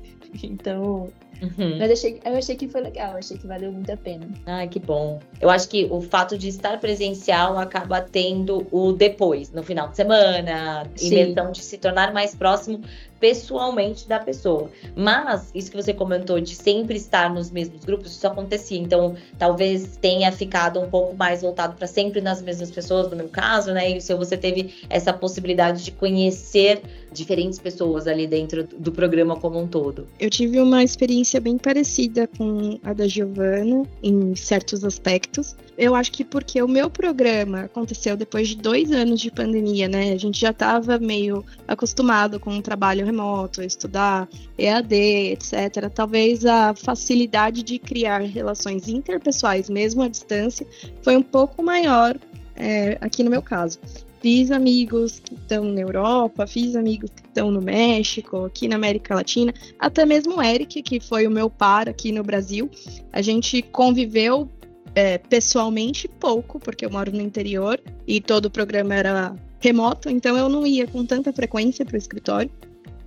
[0.45, 1.11] Então,
[1.43, 1.79] Uhum.
[1.79, 4.29] Mas achei, eu achei que foi legal, achei que valeu muito a pena.
[4.47, 5.19] Ah, que bom.
[5.41, 9.97] Eu acho que o fato de estar presencial acaba tendo o depois, no final de
[9.97, 12.81] semana, imersão de se tornar mais próximo
[13.21, 14.71] pessoalmente da pessoa.
[14.97, 18.79] Mas isso que você comentou de sempre estar nos mesmos grupos, isso acontecia.
[18.79, 23.29] Então, talvez tenha ficado um pouco mais voltado para sempre nas mesmas pessoas, no meu
[23.29, 23.91] caso, né?
[23.91, 29.59] E se você teve essa possibilidade de conhecer diferentes pessoas ali dentro do programa como
[29.59, 30.07] um todo.
[30.19, 35.57] Eu tive uma experiência bem parecida com a da Giovana em certos aspectos.
[35.77, 40.13] Eu acho que porque o meu programa aconteceu depois de dois anos de pandemia, né?
[40.13, 44.95] A gente já estava meio acostumado com o trabalho remoto, estudar EAD,
[45.33, 45.91] etc.
[45.93, 50.67] Talvez a facilidade de criar relações interpessoais, mesmo à distância,
[51.03, 52.17] foi um pouco maior
[52.57, 53.79] é, aqui no meu caso.
[54.21, 59.15] Fiz amigos que estão na Europa, fiz amigos que estão no México, aqui na América
[59.15, 62.71] Latina, até mesmo o Eric, que foi o meu par aqui no Brasil.
[63.13, 64.49] A gente conviveu
[64.95, 70.37] é, pessoalmente pouco, porque eu moro no interior e todo o programa era remoto, então
[70.37, 72.51] eu não ia com tanta frequência para o escritório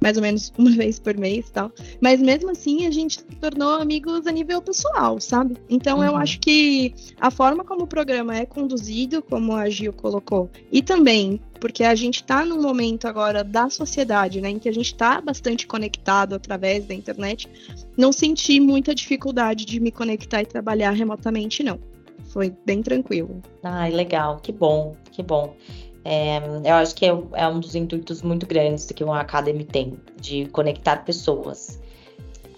[0.03, 1.71] mais ou menos uma vez por mês tal.
[2.01, 5.55] Mas mesmo assim, a gente se tornou amigos a nível pessoal, sabe?
[5.69, 6.03] Então uhum.
[6.03, 10.81] eu acho que a forma como o programa é conduzido, como a Gil colocou, e
[10.81, 14.87] também porque a gente está num momento agora da sociedade, né, em que a gente
[14.87, 17.49] está bastante conectado através da internet,
[17.97, 21.79] não senti muita dificuldade de me conectar e trabalhar remotamente, não.
[22.25, 23.41] Foi bem tranquilo.
[23.63, 25.55] Ai, legal, que bom, que bom.
[26.05, 29.97] É, eu acho que é, é, um dos intuitos muito grandes que uma Academy tem,
[30.19, 31.79] de conectar pessoas.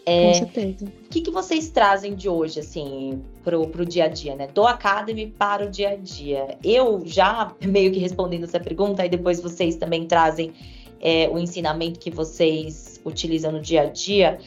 [0.06, 0.86] É, Com certeza.
[0.86, 4.48] O que, que vocês trazem de hoje, assim, pro, pro dia a dia, né?
[4.48, 6.58] Do Academy para o dia a dia.
[6.64, 10.54] Eu já meio que respondendo essa pergunta, e depois vocês também trazem
[11.02, 14.40] é, o ensinamento que vocês utilizam no dia a dia.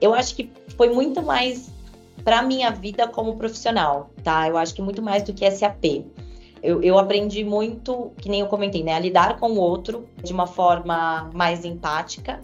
[0.00, 1.70] Eu acho que foi muito mais
[2.24, 4.48] para minha vida como profissional, tá?
[4.48, 6.04] Eu acho que muito mais do que SAP.
[6.62, 8.94] Eu, eu aprendi muito, que nem eu comentei, né?
[8.94, 12.40] A lidar com o outro de uma forma mais empática,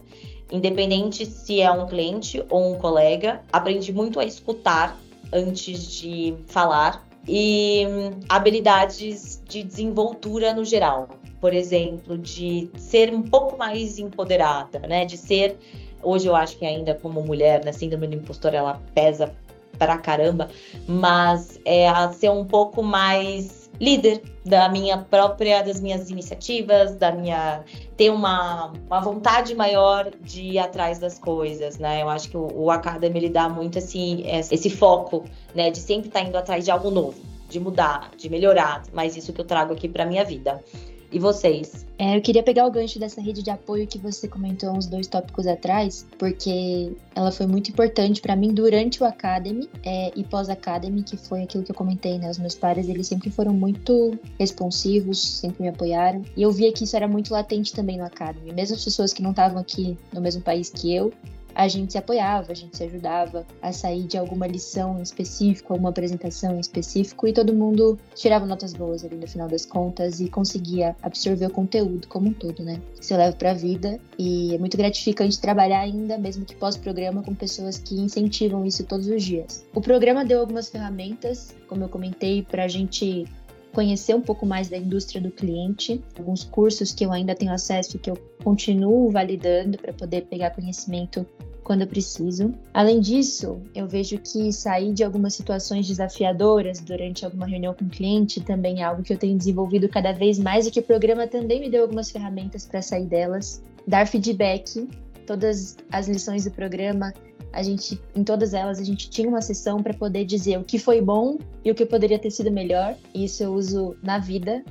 [0.51, 3.43] independente se é um cliente ou um colega.
[3.53, 4.99] Aprendi muito a escutar
[5.33, 11.09] antes de falar e hum, habilidades de desenvoltura no geral.
[11.41, 15.05] Por exemplo, de ser um pouco mais empoderada, né?
[15.05, 15.57] De ser,
[16.03, 17.71] hoje eu acho que ainda como mulher, né?
[17.71, 19.33] Síndrome do impostor, ela pesa
[19.79, 20.49] pra caramba,
[20.89, 27.13] mas é a ser um pouco mais líder da minha própria, das minhas iniciativas, da
[27.13, 27.63] minha
[27.97, 32.03] ter uma, uma vontade maior de ir atrás das coisas, né?
[32.03, 36.09] Eu acho que o, o Academy ele dá muito assim esse foco, né, de sempre
[36.09, 39.45] estar tá indo atrás de algo novo, de mudar, de melhorar, mas isso que eu
[39.45, 40.63] trago aqui para minha vida.
[41.11, 41.87] E vocês?
[41.99, 45.07] É, eu queria pegar o gancho dessa rede de apoio que você comentou uns dois
[45.07, 51.03] tópicos atrás, porque ela foi muito importante para mim durante o Academy é, e pós-Academy,
[51.03, 52.31] que foi aquilo que eu comentei, né?
[52.31, 56.23] Os meus pares, eles sempre foram muito responsivos, sempre me apoiaram.
[56.37, 58.53] E eu via que isso era muito latente também no Academy.
[58.53, 61.13] Mesmo as pessoas que não estavam aqui no mesmo país que eu,
[61.55, 65.73] a gente se apoiava, a gente se ajudava a sair de alguma lição em específico,
[65.73, 70.21] alguma apresentação em específico, e todo mundo tirava notas boas ali no final das contas
[70.21, 72.81] e conseguia absorver o conteúdo como um todo, né?
[73.01, 77.35] Isso eu levo pra vida e é muito gratificante trabalhar ainda, mesmo que pós-programa, com
[77.35, 79.65] pessoas que incentivam isso todos os dias.
[79.75, 83.27] O programa deu algumas ferramentas, como eu comentei, pra gente
[83.73, 87.97] conhecer um pouco mais da indústria do cliente, alguns cursos que eu ainda tenho acesso
[87.97, 91.27] e que eu continuo validando para poder pegar conhecimento
[91.69, 92.55] quando eu preciso.
[92.73, 97.91] Além disso, eu vejo que sair de algumas situações desafiadoras durante alguma reunião com o
[97.91, 101.27] cliente também é algo que eu tenho desenvolvido cada vez mais e que o programa
[101.27, 103.63] também me deu algumas ferramentas para sair delas.
[103.87, 104.89] Dar feedback,
[105.27, 107.13] todas as lições do programa,
[107.53, 110.79] a gente, em todas elas, a gente tinha uma sessão para poder dizer o que
[110.79, 112.95] foi bom e o que poderia ter sido melhor.
[113.15, 114.63] E isso eu uso na vida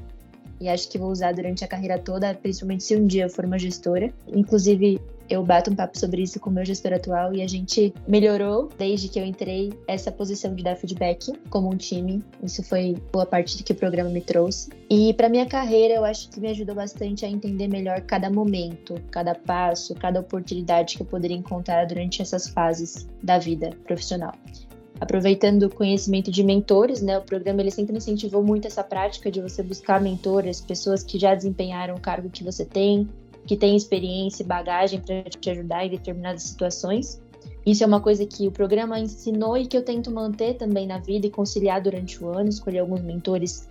[0.60, 3.46] e acho que vou usar durante a carreira toda, principalmente se um dia eu for
[3.46, 4.12] uma gestora.
[4.28, 7.94] Inclusive, eu bato um papo sobre isso com o meu gestor atual e a gente
[8.08, 12.24] melhorou desde que eu entrei essa posição de dar feedback como um time.
[12.42, 14.70] Isso foi boa parte do que o programa me trouxe.
[14.90, 18.96] E para minha carreira, eu acho que me ajudou bastante a entender melhor cada momento,
[19.12, 24.34] cada passo, cada oportunidade que eu poderia encontrar durante essas fases da vida profissional
[25.00, 27.18] aproveitando o conhecimento de mentores, né?
[27.18, 31.36] O programa ele sempre incentivou muito essa prática de você buscar mentores, pessoas que já
[31.36, 33.08] desempenharam o cargo que você tem,
[33.48, 37.22] que têm experiência e bagagem para te ajudar em determinadas situações.
[37.66, 41.00] Isso é uma coisa que o programa ensinou e que eu tento manter também na
[41.00, 43.68] vida e conciliar durante o ano, escolher alguns mentores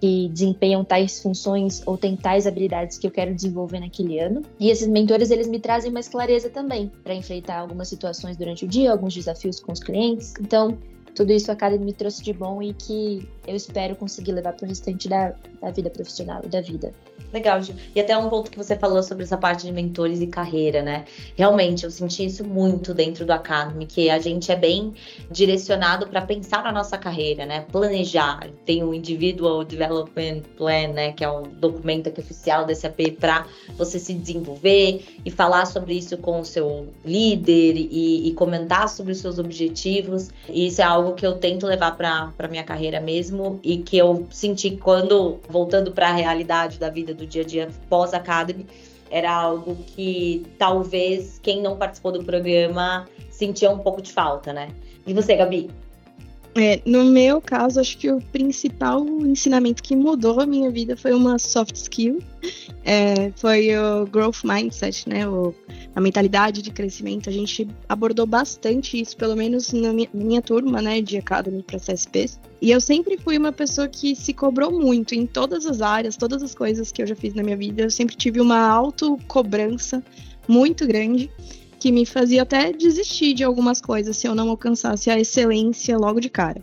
[0.00, 4.42] que desempenham tais funções ou têm tais habilidades que eu quero desenvolver naquele ano.
[4.58, 8.68] E esses mentores, eles me trazem mais clareza também para enfrentar algumas situações durante o
[8.68, 10.32] dia, alguns desafios com os clientes.
[10.40, 10.78] Então,
[11.14, 14.64] tudo isso a Academy me trouxe de bom e que eu espero conseguir levar para
[14.64, 16.92] o restante da, da vida profissional e da vida.
[17.32, 17.76] Legal, Gil.
[17.94, 21.04] E até um ponto que você falou sobre essa parte de mentores e carreira, né?
[21.36, 24.92] Realmente, eu senti isso muito dentro do Academy, que a gente é bem
[25.30, 27.64] direcionado para pensar na nossa carreira, né?
[27.70, 28.48] Planejar.
[28.66, 31.12] Tem o Individual Development Plan, né?
[31.12, 35.94] Que é um documento aqui oficial da SAP para você se desenvolver e falar sobre
[35.94, 40.30] isso com o seu líder e, e comentar sobre os seus objetivos.
[40.48, 44.26] E isso é algo que eu tento levar para minha carreira mesmo e que eu
[44.30, 48.66] senti quando, voltando para a realidade da vida do dia a dia pós-academy,
[49.10, 54.70] era algo que talvez quem não participou do programa sentia um pouco de falta, né?
[55.06, 55.70] E você, Gabi?
[56.54, 61.12] É, no meu caso, acho que o principal ensinamento que mudou a minha vida foi
[61.12, 62.20] uma soft skill.
[62.84, 65.28] É, foi o growth mindset, né?
[65.28, 65.54] O,
[65.94, 67.28] a mentalidade de crescimento.
[67.28, 72.40] A gente abordou bastante isso, pelo menos na minha, turma, né, de Academy para CSPs.
[72.60, 76.42] E eu sempre fui uma pessoa que se cobrou muito em todas as áreas, todas
[76.42, 77.82] as coisas que eu já fiz na minha vida.
[77.82, 80.02] Eu sempre tive uma autocobrança
[80.46, 81.30] muito grande
[81.78, 86.20] que me fazia até desistir de algumas coisas se eu não alcançasse a excelência logo
[86.20, 86.62] de cara.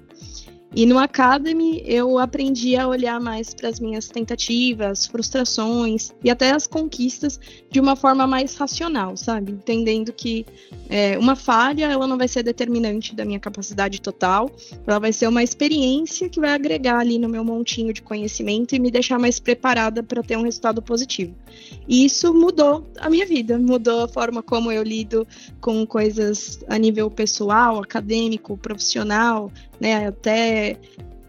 [0.78, 6.52] E no Academy eu aprendi a olhar mais para as minhas tentativas, frustrações e até
[6.52, 9.54] as conquistas de uma forma mais racional, sabe?
[9.54, 10.46] Entendendo que
[10.88, 14.52] é, uma falha ela não vai ser determinante da minha capacidade total,
[14.86, 18.80] ela vai ser uma experiência que vai agregar ali no meu montinho de conhecimento e
[18.80, 21.34] me deixar mais preparada para ter um resultado positivo.
[21.88, 25.26] E isso mudou a minha vida, mudou a forma como eu lido
[25.60, 30.08] com coisas a nível pessoal, acadêmico, profissional, né?
[30.08, 30.78] Até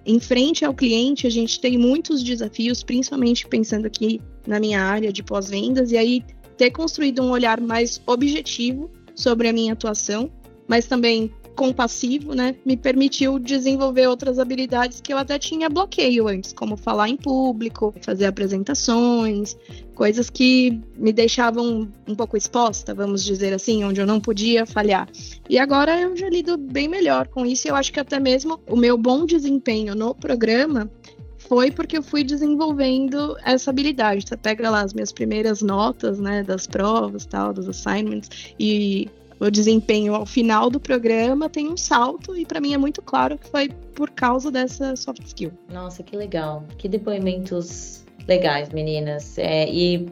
[0.05, 5.13] em frente ao cliente, a gente tem muitos desafios, principalmente pensando aqui na minha área
[5.13, 6.25] de pós-vendas, e aí
[6.57, 10.31] ter construído um olhar mais objetivo sobre a minha atuação,
[10.67, 16.53] mas também compassivo, né, me permitiu desenvolver outras habilidades que eu até tinha bloqueio antes,
[16.53, 19.57] como falar em público, fazer apresentações,
[19.93, 25.09] coisas que me deixavam um pouco exposta, vamos dizer assim, onde eu não podia falhar.
[25.51, 28.77] E agora eu já lido bem melhor com isso, eu acho que até mesmo o
[28.77, 30.89] meu bom desempenho no programa
[31.49, 34.29] foi porque eu fui desenvolvendo essa habilidade.
[34.29, 39.09] Você pega lá as minhas primeiras notas, né, das provas, tal, dos assignments, e
[39.41, 43.39] o desempenho ao final do programa tem um salto e para mim é muito claro
[43.39, 45.53] que foi por causa dessa soft skill.
[45.73, 46.65] Nossa, que legal.
[46.77, 49.39] Que depoimentos legais, meninas.
[49.39, 50.09] É, e,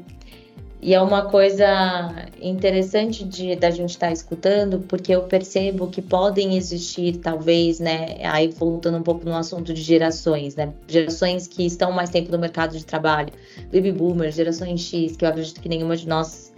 [0.80, 6.00] e é uma coisa interessante de da gente estar tá escutando, porque eu percebo que
[6.00, 8.16] podem existir, talvez, né?
[8.24, 10.72] Aí voltando um pouco no assunto de gerações, né?
[10.88, 13.32] Gerações que estão mais tempo no mercado de trabalho,
[13.72, 16.52] baby boomers, gerações X, que eu acredito que nenhuma de nós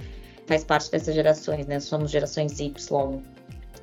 [0.49, 1.79] faz parte dessas gerações, né?
[1.79, 3.21] Somos gerações Y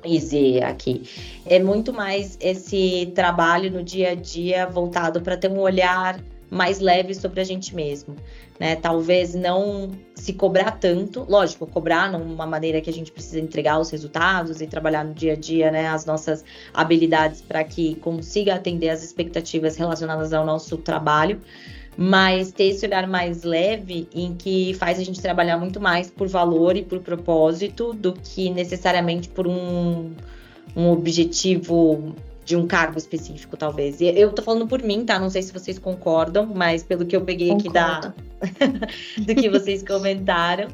[0.04, 1.08] e Z aqui.
[1.46, 6.78] É muito mais esse trabalho no dia a dia voltado para ter um olhar mais
[6.78, 8.14] leve sobre a gente mesmo,
[8.58, 8.76] né?
[8.76, 13.90] Talvez não se cobrar tanto, lógico, cobrar numa maneira que a gente precisa entregar os
[13.90, 18.90] resultados e trabalhar no dia a dia, né, as nossas habilidades para que consiga atender
[18.90, 21.40] as expectativas relacionadas ao nosso trabalho,
[21.96, 26.28] mas ter esse olhar mais leve em que faz a gente trabalhar muito mais por
[26.28, 30.12] valor e por propósito do que necessariamente por um,
[30.76, 34.00] um objetivo de um cargo específico, talvez.
[34.00, 35.18] Eu tô falando por mim, tá?
[35.18, 37.68] Não sei se vocês concordam, mas pelo que eu peguei Concordo.
[37.68, 38.14] aqui da
[39.18, 40.68] do que vocês comentaram.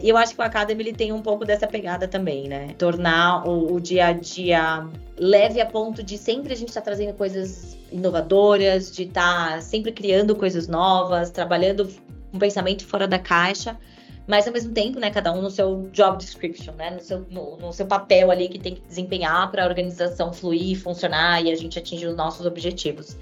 [0.00, 2.74] E eu acho que o Academy ele tem um pouco dessa pegada também, né?
[2.78, 4.86] Tornar o, o dia a dia
[5.18, 9.60] leve a ponto de sempre a gente estar tá trazendo coisas inovadoras, de estar tá
[9.60, 11.88] sempre criando coisas novas, trabalhando
[12.32, 13.78] um pensamento fora da caixa,
[14.26, 17.56] mas ao mesmo tempo, né, cada um no seu job description, né, no seu, no,
[17.58, 21.54] no seu papel ali que tem que desempenhar para a organização fluir, funcionar e a
[21.54, 23.16] gente atingir os nossos objetivos.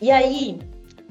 [0.00, 0.58] E aí,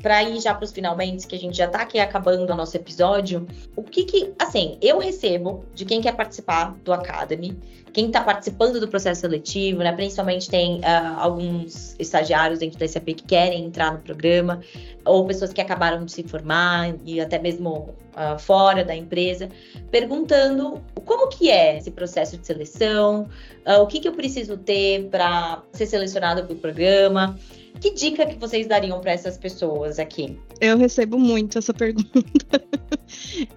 [0.02, 2.76] para ir já para os finalmente, que a gente já está aqui acabando o nosso
[2.76, 7.58] episódio, o que que, assim, eu recebo de quem quer participar do Academy,
[7.94, 9.92] quem está participando do processo seletivo, né?
[9.92, 14.62] Principalmente tem uh, alguns estagiários dentro da SAP que querem entrar no programa,
[15.06, 19.50] ou pessoas que acabaram de se formar e até mesmo uh, fora da empresa,
[19.90, 23.28] perguntando como que é esse processo de seleção,
[23.66, 27.38] uh, o que, que eu preciso ter para ser selecionado para o programa.
[27.80, 30.38] Que dica que vocês dariam para essas pessoas aqui?
[30.60, 32.64] Eu recebo muito essa pergunta.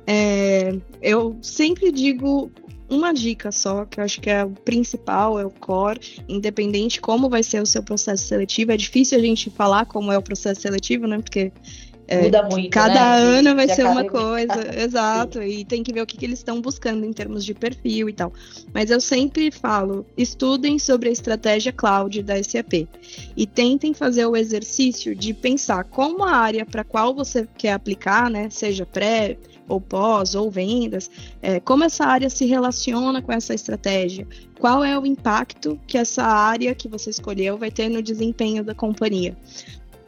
[0.07, 2.51] é, eu sempre digo
[2.89, 7.29] uma dica só, que eu acho que é o principal, é o core, independente como
[7.29, 8.73] vai ser o seu processo seletivo.
[8.73, 11.19] É difícil a gente falar como é o processo seletivo, né?
[11.19, 11.53] Porque
[12.07, 12.71] é, Muda muito.
[12.71, 13.39] Cada né?
[13.39, 15.39] ano vai ser uma coisa, exato.
[15.39, 15.47] Sim.
[15.47, 18.13] E tem que ver o que, que eles estão buscando em termos de perfil e
[18.13, 18.33] tal.
[18.73, 22.87] Mas eu sempre falo: estudem sobre a estratégia cloud da SAP
[23.37, 28.31] e tentem fazer o exercício de pensar como a área para qual você quer aplicar,
[28.31, 28.51] né?
[28.51, 34.27] Seja pré ou pós ou vendas, é, como essa área se relaciona com essa estratégia,
[34.59, 38.75] qual é o impacto que essa área que você escolheu vai ter no desempenho da
[38.75, 39.37] companhia.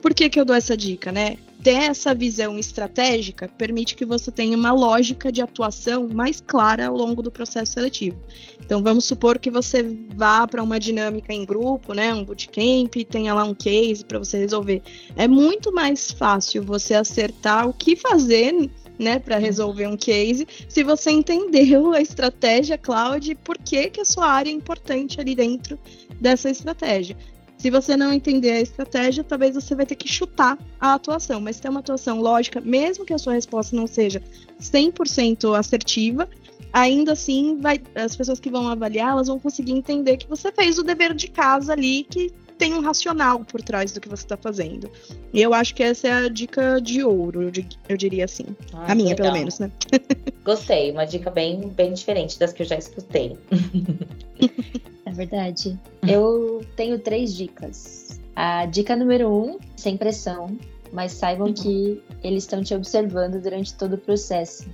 [0.07, 1.37] Por que, que eu dou essa dica, né?
[1.65, 6.97] Ter essa visão estratégica permite que você tenha uma lógica de atuação mais clara ao
[6.97, 8.17] longo do processo seletivo.
[8.65, 9.83] Então, vamos supor que você
[10.15, 14.39] vá para uma dinâmica em grupo, né, um bootcamp, tenha lá um case para você
[14.39, 14.81] resolver.
[15.17, 20.85] É muito mais fácil você acertar o que fazer né, para resolver um case, se
[20.85, 25.35] você entendeu a estratégia cloud e por que, que a sua área é importante ali
[25.35, 25.77] dentro
[26.21, 27.17] dessa estratégia.
[27.59, 31.59] Se você não entender a estratégia, talvez você vai ter que chutar a atuação, mas
[31.59, 34.23] tem uma atuação lógica, mesmo que a sua resposta não seja
[34.61, 36.29] 100% assertiva,
[36.73, 40.79] ainda assim vai, as pessoas que vão avaliar, elas vão conseguir entender que você fez
[40.79, 44.37] o dever de casa ali, que tem um racional por trás do que você está
[44.37, 44.91] fazendo.
[45.33, 47.53] E eu acho que essa é a dica de ouro, eu,
[47.89, 48.47] eu diria assim.
[48.73, 49.27] Ah, a minha, legal.
[49.27, 49.71] pelo menos, né?
[50.45, 53.37] Gostei, uma dica bem, bem diferente das que eu já escutei.
[55.07, 55.79] É verdade.
[56.07, 58.21] Eu tenho três dicas.
[58.35, 60.59] A dica número um, sem pressão,
[60.93, 64.69] mas saibam que eles estão te observando durante todo o processo.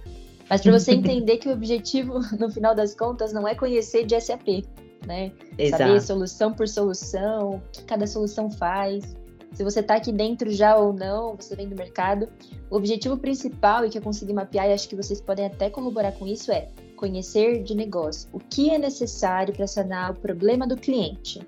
[0.49, 4.19] Mas para você entender que o objetivo, no final das contas, não é conhecer de
[4.19, 4.65] SAP,
[5.07, 5.33] né?
[5.59, 5.83] Exato.
[5.83, 9.17] Saber solução por solução, o que cada solução faz.
[9.53, 12.29] Se você está aqui dentro já ou não, você vem do mercado.
[12.71, 16.13] O objetivo principal, e que eu consegui mapear, e acho que vocês podem até corroborar
[16.15, 18.29] com isso, é conhecer de negócio.
[18.33, 21.47] O que é necessário para sanar o problema do cliente?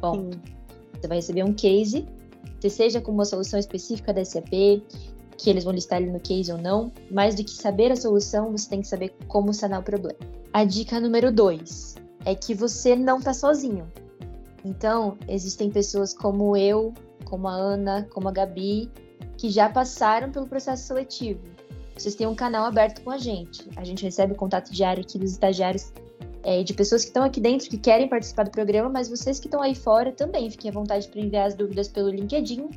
[0.00, 0.30] Bom,
[0.98, 2.06] você vai receber um case,
[2.60, 4.82] se seja com uma solução específica da SAP,
[5.36, 8.52] que eles vão listar ali no case ou não, mais do que saber a solução,
[8.52, 10.18] você tem que saber como sanar o problema.
[10.52, 13.90] A dica número dois é que você não está sozinho.
[14.64, 16.94] Então, existem pessoas como eu,
[17.24, 18.90] como a Ana, como a Gabi,
[19.36, 21.40] que já passaram pelo processo seletivo.
[21.96, 23.68] Vocês têm um canal aberto com a gente.
[23.76, 25.92] A gente recebe contato diário aqui dos estagiários
[26.42, 29.46] é, de pessoas que estão aqui dentro que querem participar do programa, mas vocês que
[29.46, 32.68] estão aí fora também fiquem à vontade para enviar as dúvidas pelo LinkedIn.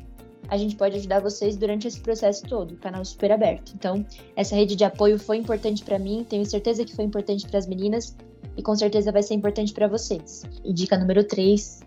[0.49, 3.73] A gente pode ajudar vocês durante esse processo todo, o canal super aberto.
[3.75, 7.59] Então, essa rede de apoio foi importante para mim, tenho certeza que foi importante para
[7.59, 8.15] as meninas
[8.57, 10.43] e com certeza vai ser importante para vocês.
[10.65, 11.79] E dica número 3,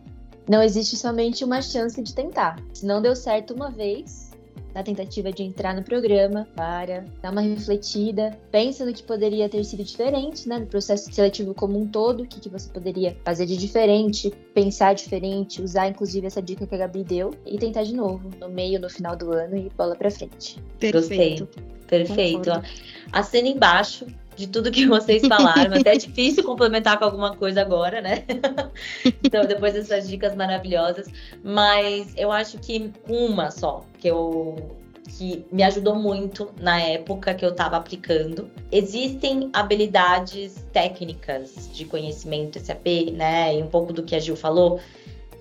[0.48, 2.62] não existe somente uma chance de tentar.
[2.72, 4.30] Se não deu certo uma vez,
[4.74, 9.64] na tentativa de entrar no programa, para dar uma refletida, pensa no que poderia ter
[9.64, 13.46] sido diferente, né, no processo seletivo como um todo, o que, que você poderia fazer
[13.46, 17.94] de diferente, pensar diferente, usar inclusive essa dica que a Gabi deu e tentar de
[17.94, 20.62] novo, no meio, no final do ano e bola para frente.
[20.78, 21.46] Perfeito.
[21.46, 21.70] Gostei.
[21.88, 22.50] Perfeito.
[23.12, 24.06] Assina embaixo
[24.40, 25.76] de tudo que vocês falaram.
[25.78, 28.24] Até é difícil complementar com alguma coisa agora, né?
[29.22, 31.06] então, depois dessas dicas maravilhosas.
[31.44, 34.76] Mas eu acho que uma só, que eu
[35.18, 38.48] que me ajudou muito na época que eu estava aplicando.
[38.70, 43.58] Existem habilidades técnicas de conhecimento SAP, né?
[43.58, 44.80] E um pouco do que a Gil falou,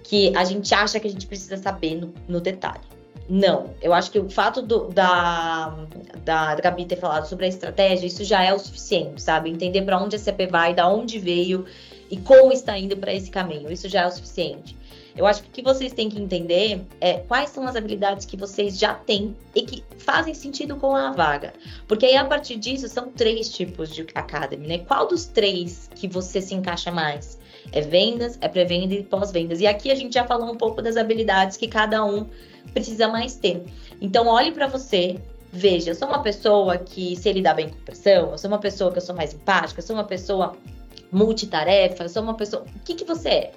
[0.03, 2.81] que a gente acha que a gente precisa saber no, no detalhe.
[3.29, 5.85] Não, eu acho que o fato do, da,
[6.25, 9.51] da Gabi ter falado sobre a estratégia, isso já é o suficiente, sabe?
[9.51, 11.63] Entender para onde a CP vai, da onde veio
[12.09, 14.75] e como está indo para esse caminho, isso já é o suficiente.
[15.15, 18.37] Eu acho que o que vocês têm que entender é quais são as habilidades que
[18.37, 21.53] vocês já têm e que fazem sentido com a vaga.
[21.87, 24.77] Porque aí, a partir disso, são três tipos de academy, né?
[24.79, 27.37] Qual dos três que você se encaixa mais?
[27.71, 29.59] É vendas, é pré-venda e pós-vendas.
[29.59, 32.25] E aqui a gente já falou um pouco das habilidades que cada um
[32.73, 33.63] precisa mais ter.
[34.01, 35.19] Então, olhe para você,
[35.51, 38.91] veja, eu sou uma pessoa que se lidar bem com pressão, eu sou uma pessoa
[38.91, 40.55] que eu sou mais empática, eu sou uma pessoa
[41.11, 42.63] multitarefa, eu sou uma pessoa.
[42.63, 43.51] O que, que você é?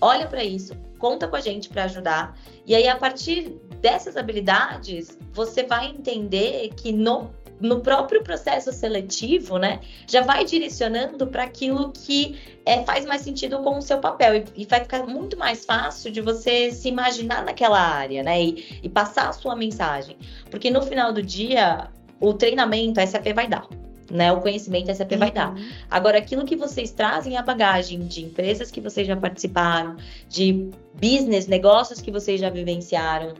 [0.00, 2.38] Olha para isso, conta com a gente para ajudar.
[2.66, 3.50] E aí, a partir
[3.80, 7.30] dessas habilidades, você vai entender que no
[7.60, 13.58] no próprio processo seletivo, né, já vai direcionando para aquilo que é, faz mais sentido
[13.58, 17.44] com o seu papel e, e, vai ficar muito mais fácil de você se imaginar
[17.44, 20.16] naquela área, né, e, e passar a sua mensagem,
[20.50, 21.88] porque no final do dia
[22.20, 23.66] o treinamento a SAP vai dar.
[24.10, 25.18] Né, o conhecimento a SAP uhum.
[25.18, 25.54] vai dar.
[25.54, 25.68] Uhum.
[25.90, 29.96] Agora, aquilo que vocês trazem a bagagem de empresas que vocês já participaram,
[30.30, 33.34] de business, negócios que vocês já vivenciaram,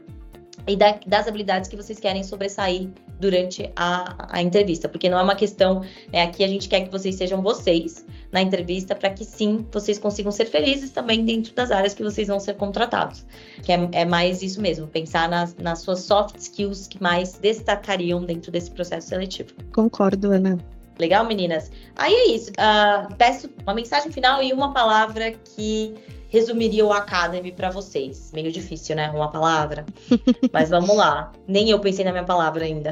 [0.69, 2.89] e da, das habilidades que vocês querem sobressair
[3.19, 5.81] durante a, a entrevista, porque não é uma questão,
[6.13, 9.97] né, aqui a gente quer que vocês sejam vocês na entrevista para que sim, vocês
[9.97, 13.25] consigam ser felizes também dentro das áreas que vocês vão ser contratados,
[13.63, 18.23] que é, é mais isso mesmo, pensar nas, nas suas soft skills que mais destacariam
[18.23, 19.49] dentro desse processo seletivo.
[19.73, 20.57] Concordo, Ana.
[20.99, 21.71] Legal, meninas?
[21.95, 22.51] Aí é isso.
[22.51, 25.95] Uh, peço uma mensagem final e uma palavra que
[26.29, 28.31] resumiria o Academy para vocês?
[28.33, 29.09] Meio difícil, né?
[29.11, 29.85] Uma palavra.
[30.53, 31.31] Mas vamos lá.
[31.47, 32.91] Nem eu pensei na minha palavra ainda.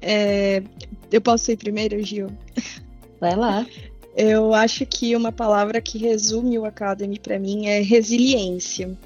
[0.00, 0.62] É,
[1.10, 2.28] eu posso ir primeiro, Gil?
[3.20, 3.66] Vai lá.
[4.16, 8.96] Eu acho que uma palavra que resume o Academy para mim é resiliência.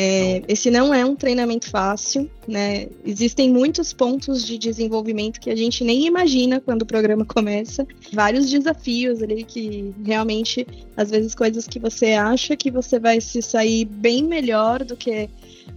[0.00, 2.86] É, esse não é um treinamento fácil, né?
[3.04, 7.84] Existem muitos pontos de desenvolvimento que a gente nem imagina quando o programa começa.
[8.12, 10.64] Vários desafios ali que realmente,
[10.96, 15.28] às vezes, coisas que você acha que você vai se sair bem melhor do que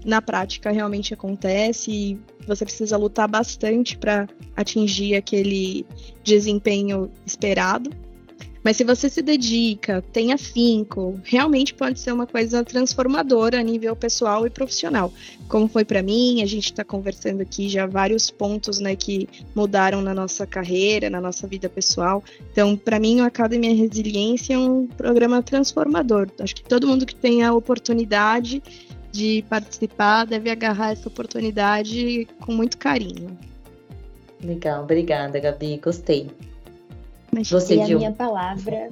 [0.05, 5.84] na prática realmente acontece e você precisa lutar bastante para atingir aquele
[6.24, 7.89] desempenho esperado.
[8.64, 13.95] Mas se você se dedica, tem afinco, realmente pode ser uma coisa transformadora a nível
[13.95, 15.12] pessoal e profissional.
[15.47, 20.01] Como foi para mim, a gente está conversando aqui já vários pontos né, que mudaram
[20.01, 22.24] na nossa carreira, na nossa vida pessoal.
[22.51, 26.30] Então, para mim, o Academia Resiliência é um programa transformador.
[26.39, 28.62] Acho que todo mundo que tem a oportunidade
[29.12, 33.38] de participar deve agarrar essa oportunidade com muito carinho.
[34.43, 35.78] Legal, obrigada, Gabi.
[35.78, 36.30] Gostei.
[37.34, 38.90] Mas Você, e a minha palavra,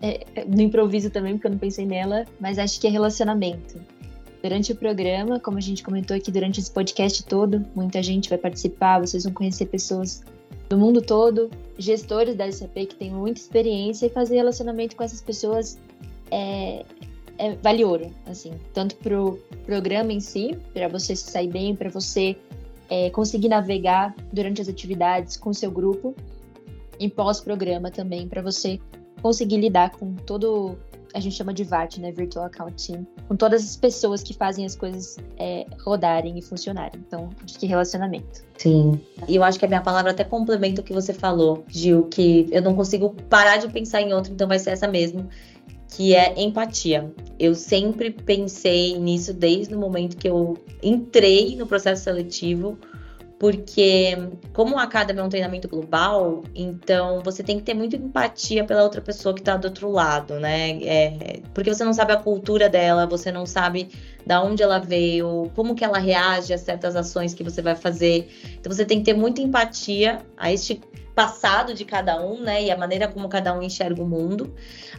[0.00, 3.80] é, é, no improviso também, porque eu não pensei nela, mas acho que é relacionamento.
[4.42, 8.38] Durante o programa, como a gente comentou aqui durante esse podcast todo, muita gente vai
[8.38, 10.22] participar, vocês vão conhecer pessoas
[10.68, 15.20] do mundo todo, gestores da SAP que têm muita experiência e fazer relacionamento com essas
[15.20, 15.78] pessoas
[16.30, 16.84] é,
[17.38, 21.90] é vale ouro, assim, tanto pro programa em si, para você se sair bem, para
[21.90, 22.36] você
[22.90, 26.16] é, conseguir navegar durante as atividades com o seu grupo,
[27.04, 28.78] em pós-programa também, para você
[29.20, 30.78] conseguir lidar com todo.
[31.14, 32.10] A gente chama de VAT, né?
[32.10, 33.06] Virtual Account Team.
[33.28, 36.98] Com todas as pessoas que fazem as coisas é, rodarem e funcionarem.
[37.06, 38.42] Então, de que relacionamento.
[38.56, 38.98] Sim.
[39.28, 42.48] E eu acho que a minha palavra até complementa o que você falou, Gil, que
[42.50, 45.28] eu não consigo parar de pensar em outra, então vai ser essa mesmo
[45.94, 47.12] que é empatia.
[47.38, 52.78] Eu sempre pensei nisso desde o momento que eu entrei no processo seletivo,
[53.42, 54.16] porque
[54.52, 58.84] como a Academy é um treinamento global, então você tem que ter muita empatia pela
[58.84, 60.80] outra pessoa que está do outro lado, né?
[60.84, 63.88] É, porque você não sabe a cultura dela, você não sabe
[64.24, 68.30] da onde ela veio, como que ela reage a certas ações que você vai fazer.
[68.60, 70.80] Então você tem que ter muita empatia a este
[71.14, 72.64] passado de cada um, né?
[72.64, 74.54] E a maneira como cada um enxerga o mundo.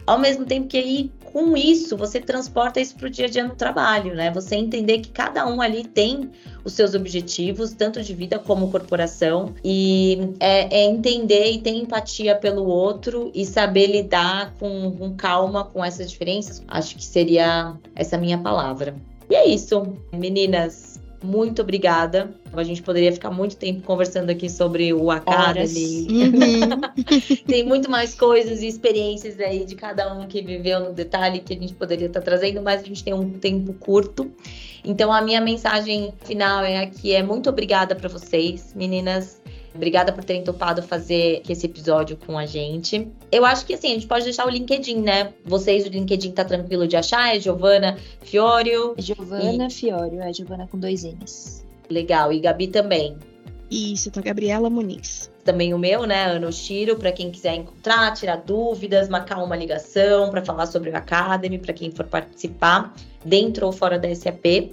[0.06, 3.44] Ao mesmo tempo que aí, com isso, você transporta isso para o dia a dia
[3.44, 4.30] no trabalho, né?
[4.30, 6.30] Você entender que cada um ali tem
[6.64, 12.34] os seus objetivos, tanto de vida como corporação, e é, é entender e ter empatia
[12.36, 16.62] pelo outro e saber lidar com, com calma com essas diferenças.
[16.68, 18.94] Acho que seria essa minha palavra.
[19.28, 20.93] E é isso, meninas
[21.24, 22.34] muito obrigada.
[22.52, 26.06] A gente poderia ficar muito tempo conversando aqui sobre o Academy.
[26.08, 26.80] Uhum.
[27.46, 31.52] Tem muito mais coisas e experiências aí de cada um que viveu no detalhe que
[31.54, 34.30] a gente poderia estar trazendo, mas a gente tem um tempo curto.
[34.84, 39.42] Então a minha mensagem final é aqui é muito obrigada para vocês, meninas.
[39.74, 43.08] Obrigada por terem topado fazer esse episódio com a gente.
[43.32, 45.32] Eu acho que assim, a gente pode deixar o LinkedIn, né?
[45.44, 48.94] Vocês, o LinkedIn tá tranquilo de achar, é Giovana Fiorio.
[48.96, 49.70] Giovana e...
[49.70, 51.64] Fiorio, é Giovana com dois N's.
[51.90, 53.16] Legal, e Gabi também.
[53.70, 55.32] Isso, tá Gabriela Muniz.
[55.44, 60.30] Também o meu, né, Ano Shiro, para quem quiser encontrar, tirar dúvidas, marcar uma ligação
[60.30, 62.94] para falar sobre o Academy, para quem for participar,
[63.24, 64.72] dentro ou fora da SAP.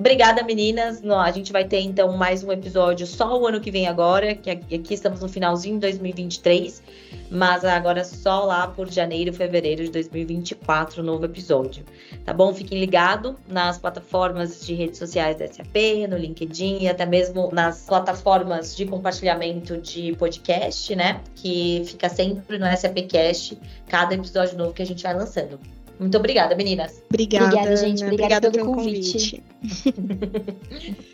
[0.00, 1.04] Obrigada, meninas.
[1.04, 4.48] A gente vai ter então mais um episódio só o ano que vem agora, que
[4.50, 6.82] aqui estamos no finalzinho de 2023,
[7.30, 11.84] mas agora só lá por janeiro, fevereiro de 2024, novo episódio.
[12.24, 12.54] Tá bom?
[12.54, 15.76] Fiquem ligados nas plataformas de redes sociais da SAP,
[16.08, 21.20] no LinkedIn e até mesmo nas plataformas de compartilhamento de podcast, né?
[21.34, 25.60] Que fica sempre no SAPcast, cada episódio novo que a gente vai lançando.
[26.00, 27.02] Muito obrigada, meninas.
[27.10, 28.02] Obrigada, Obrigada, gente.
[28.02, 29.42] Obrigada Obrigada pelo convite.
[29.62, 30.00] convite.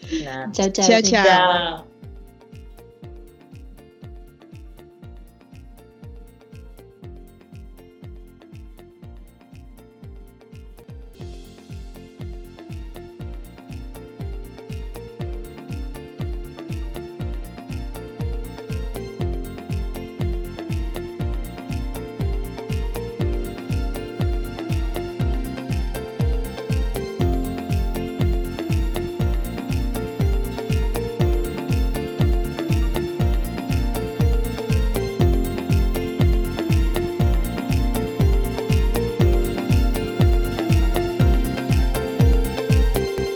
[0.53, 0.71] Tchau, tchau.
[0.71, 1.25] Tchau, tchau.
[1.25, 1.87] Tchau.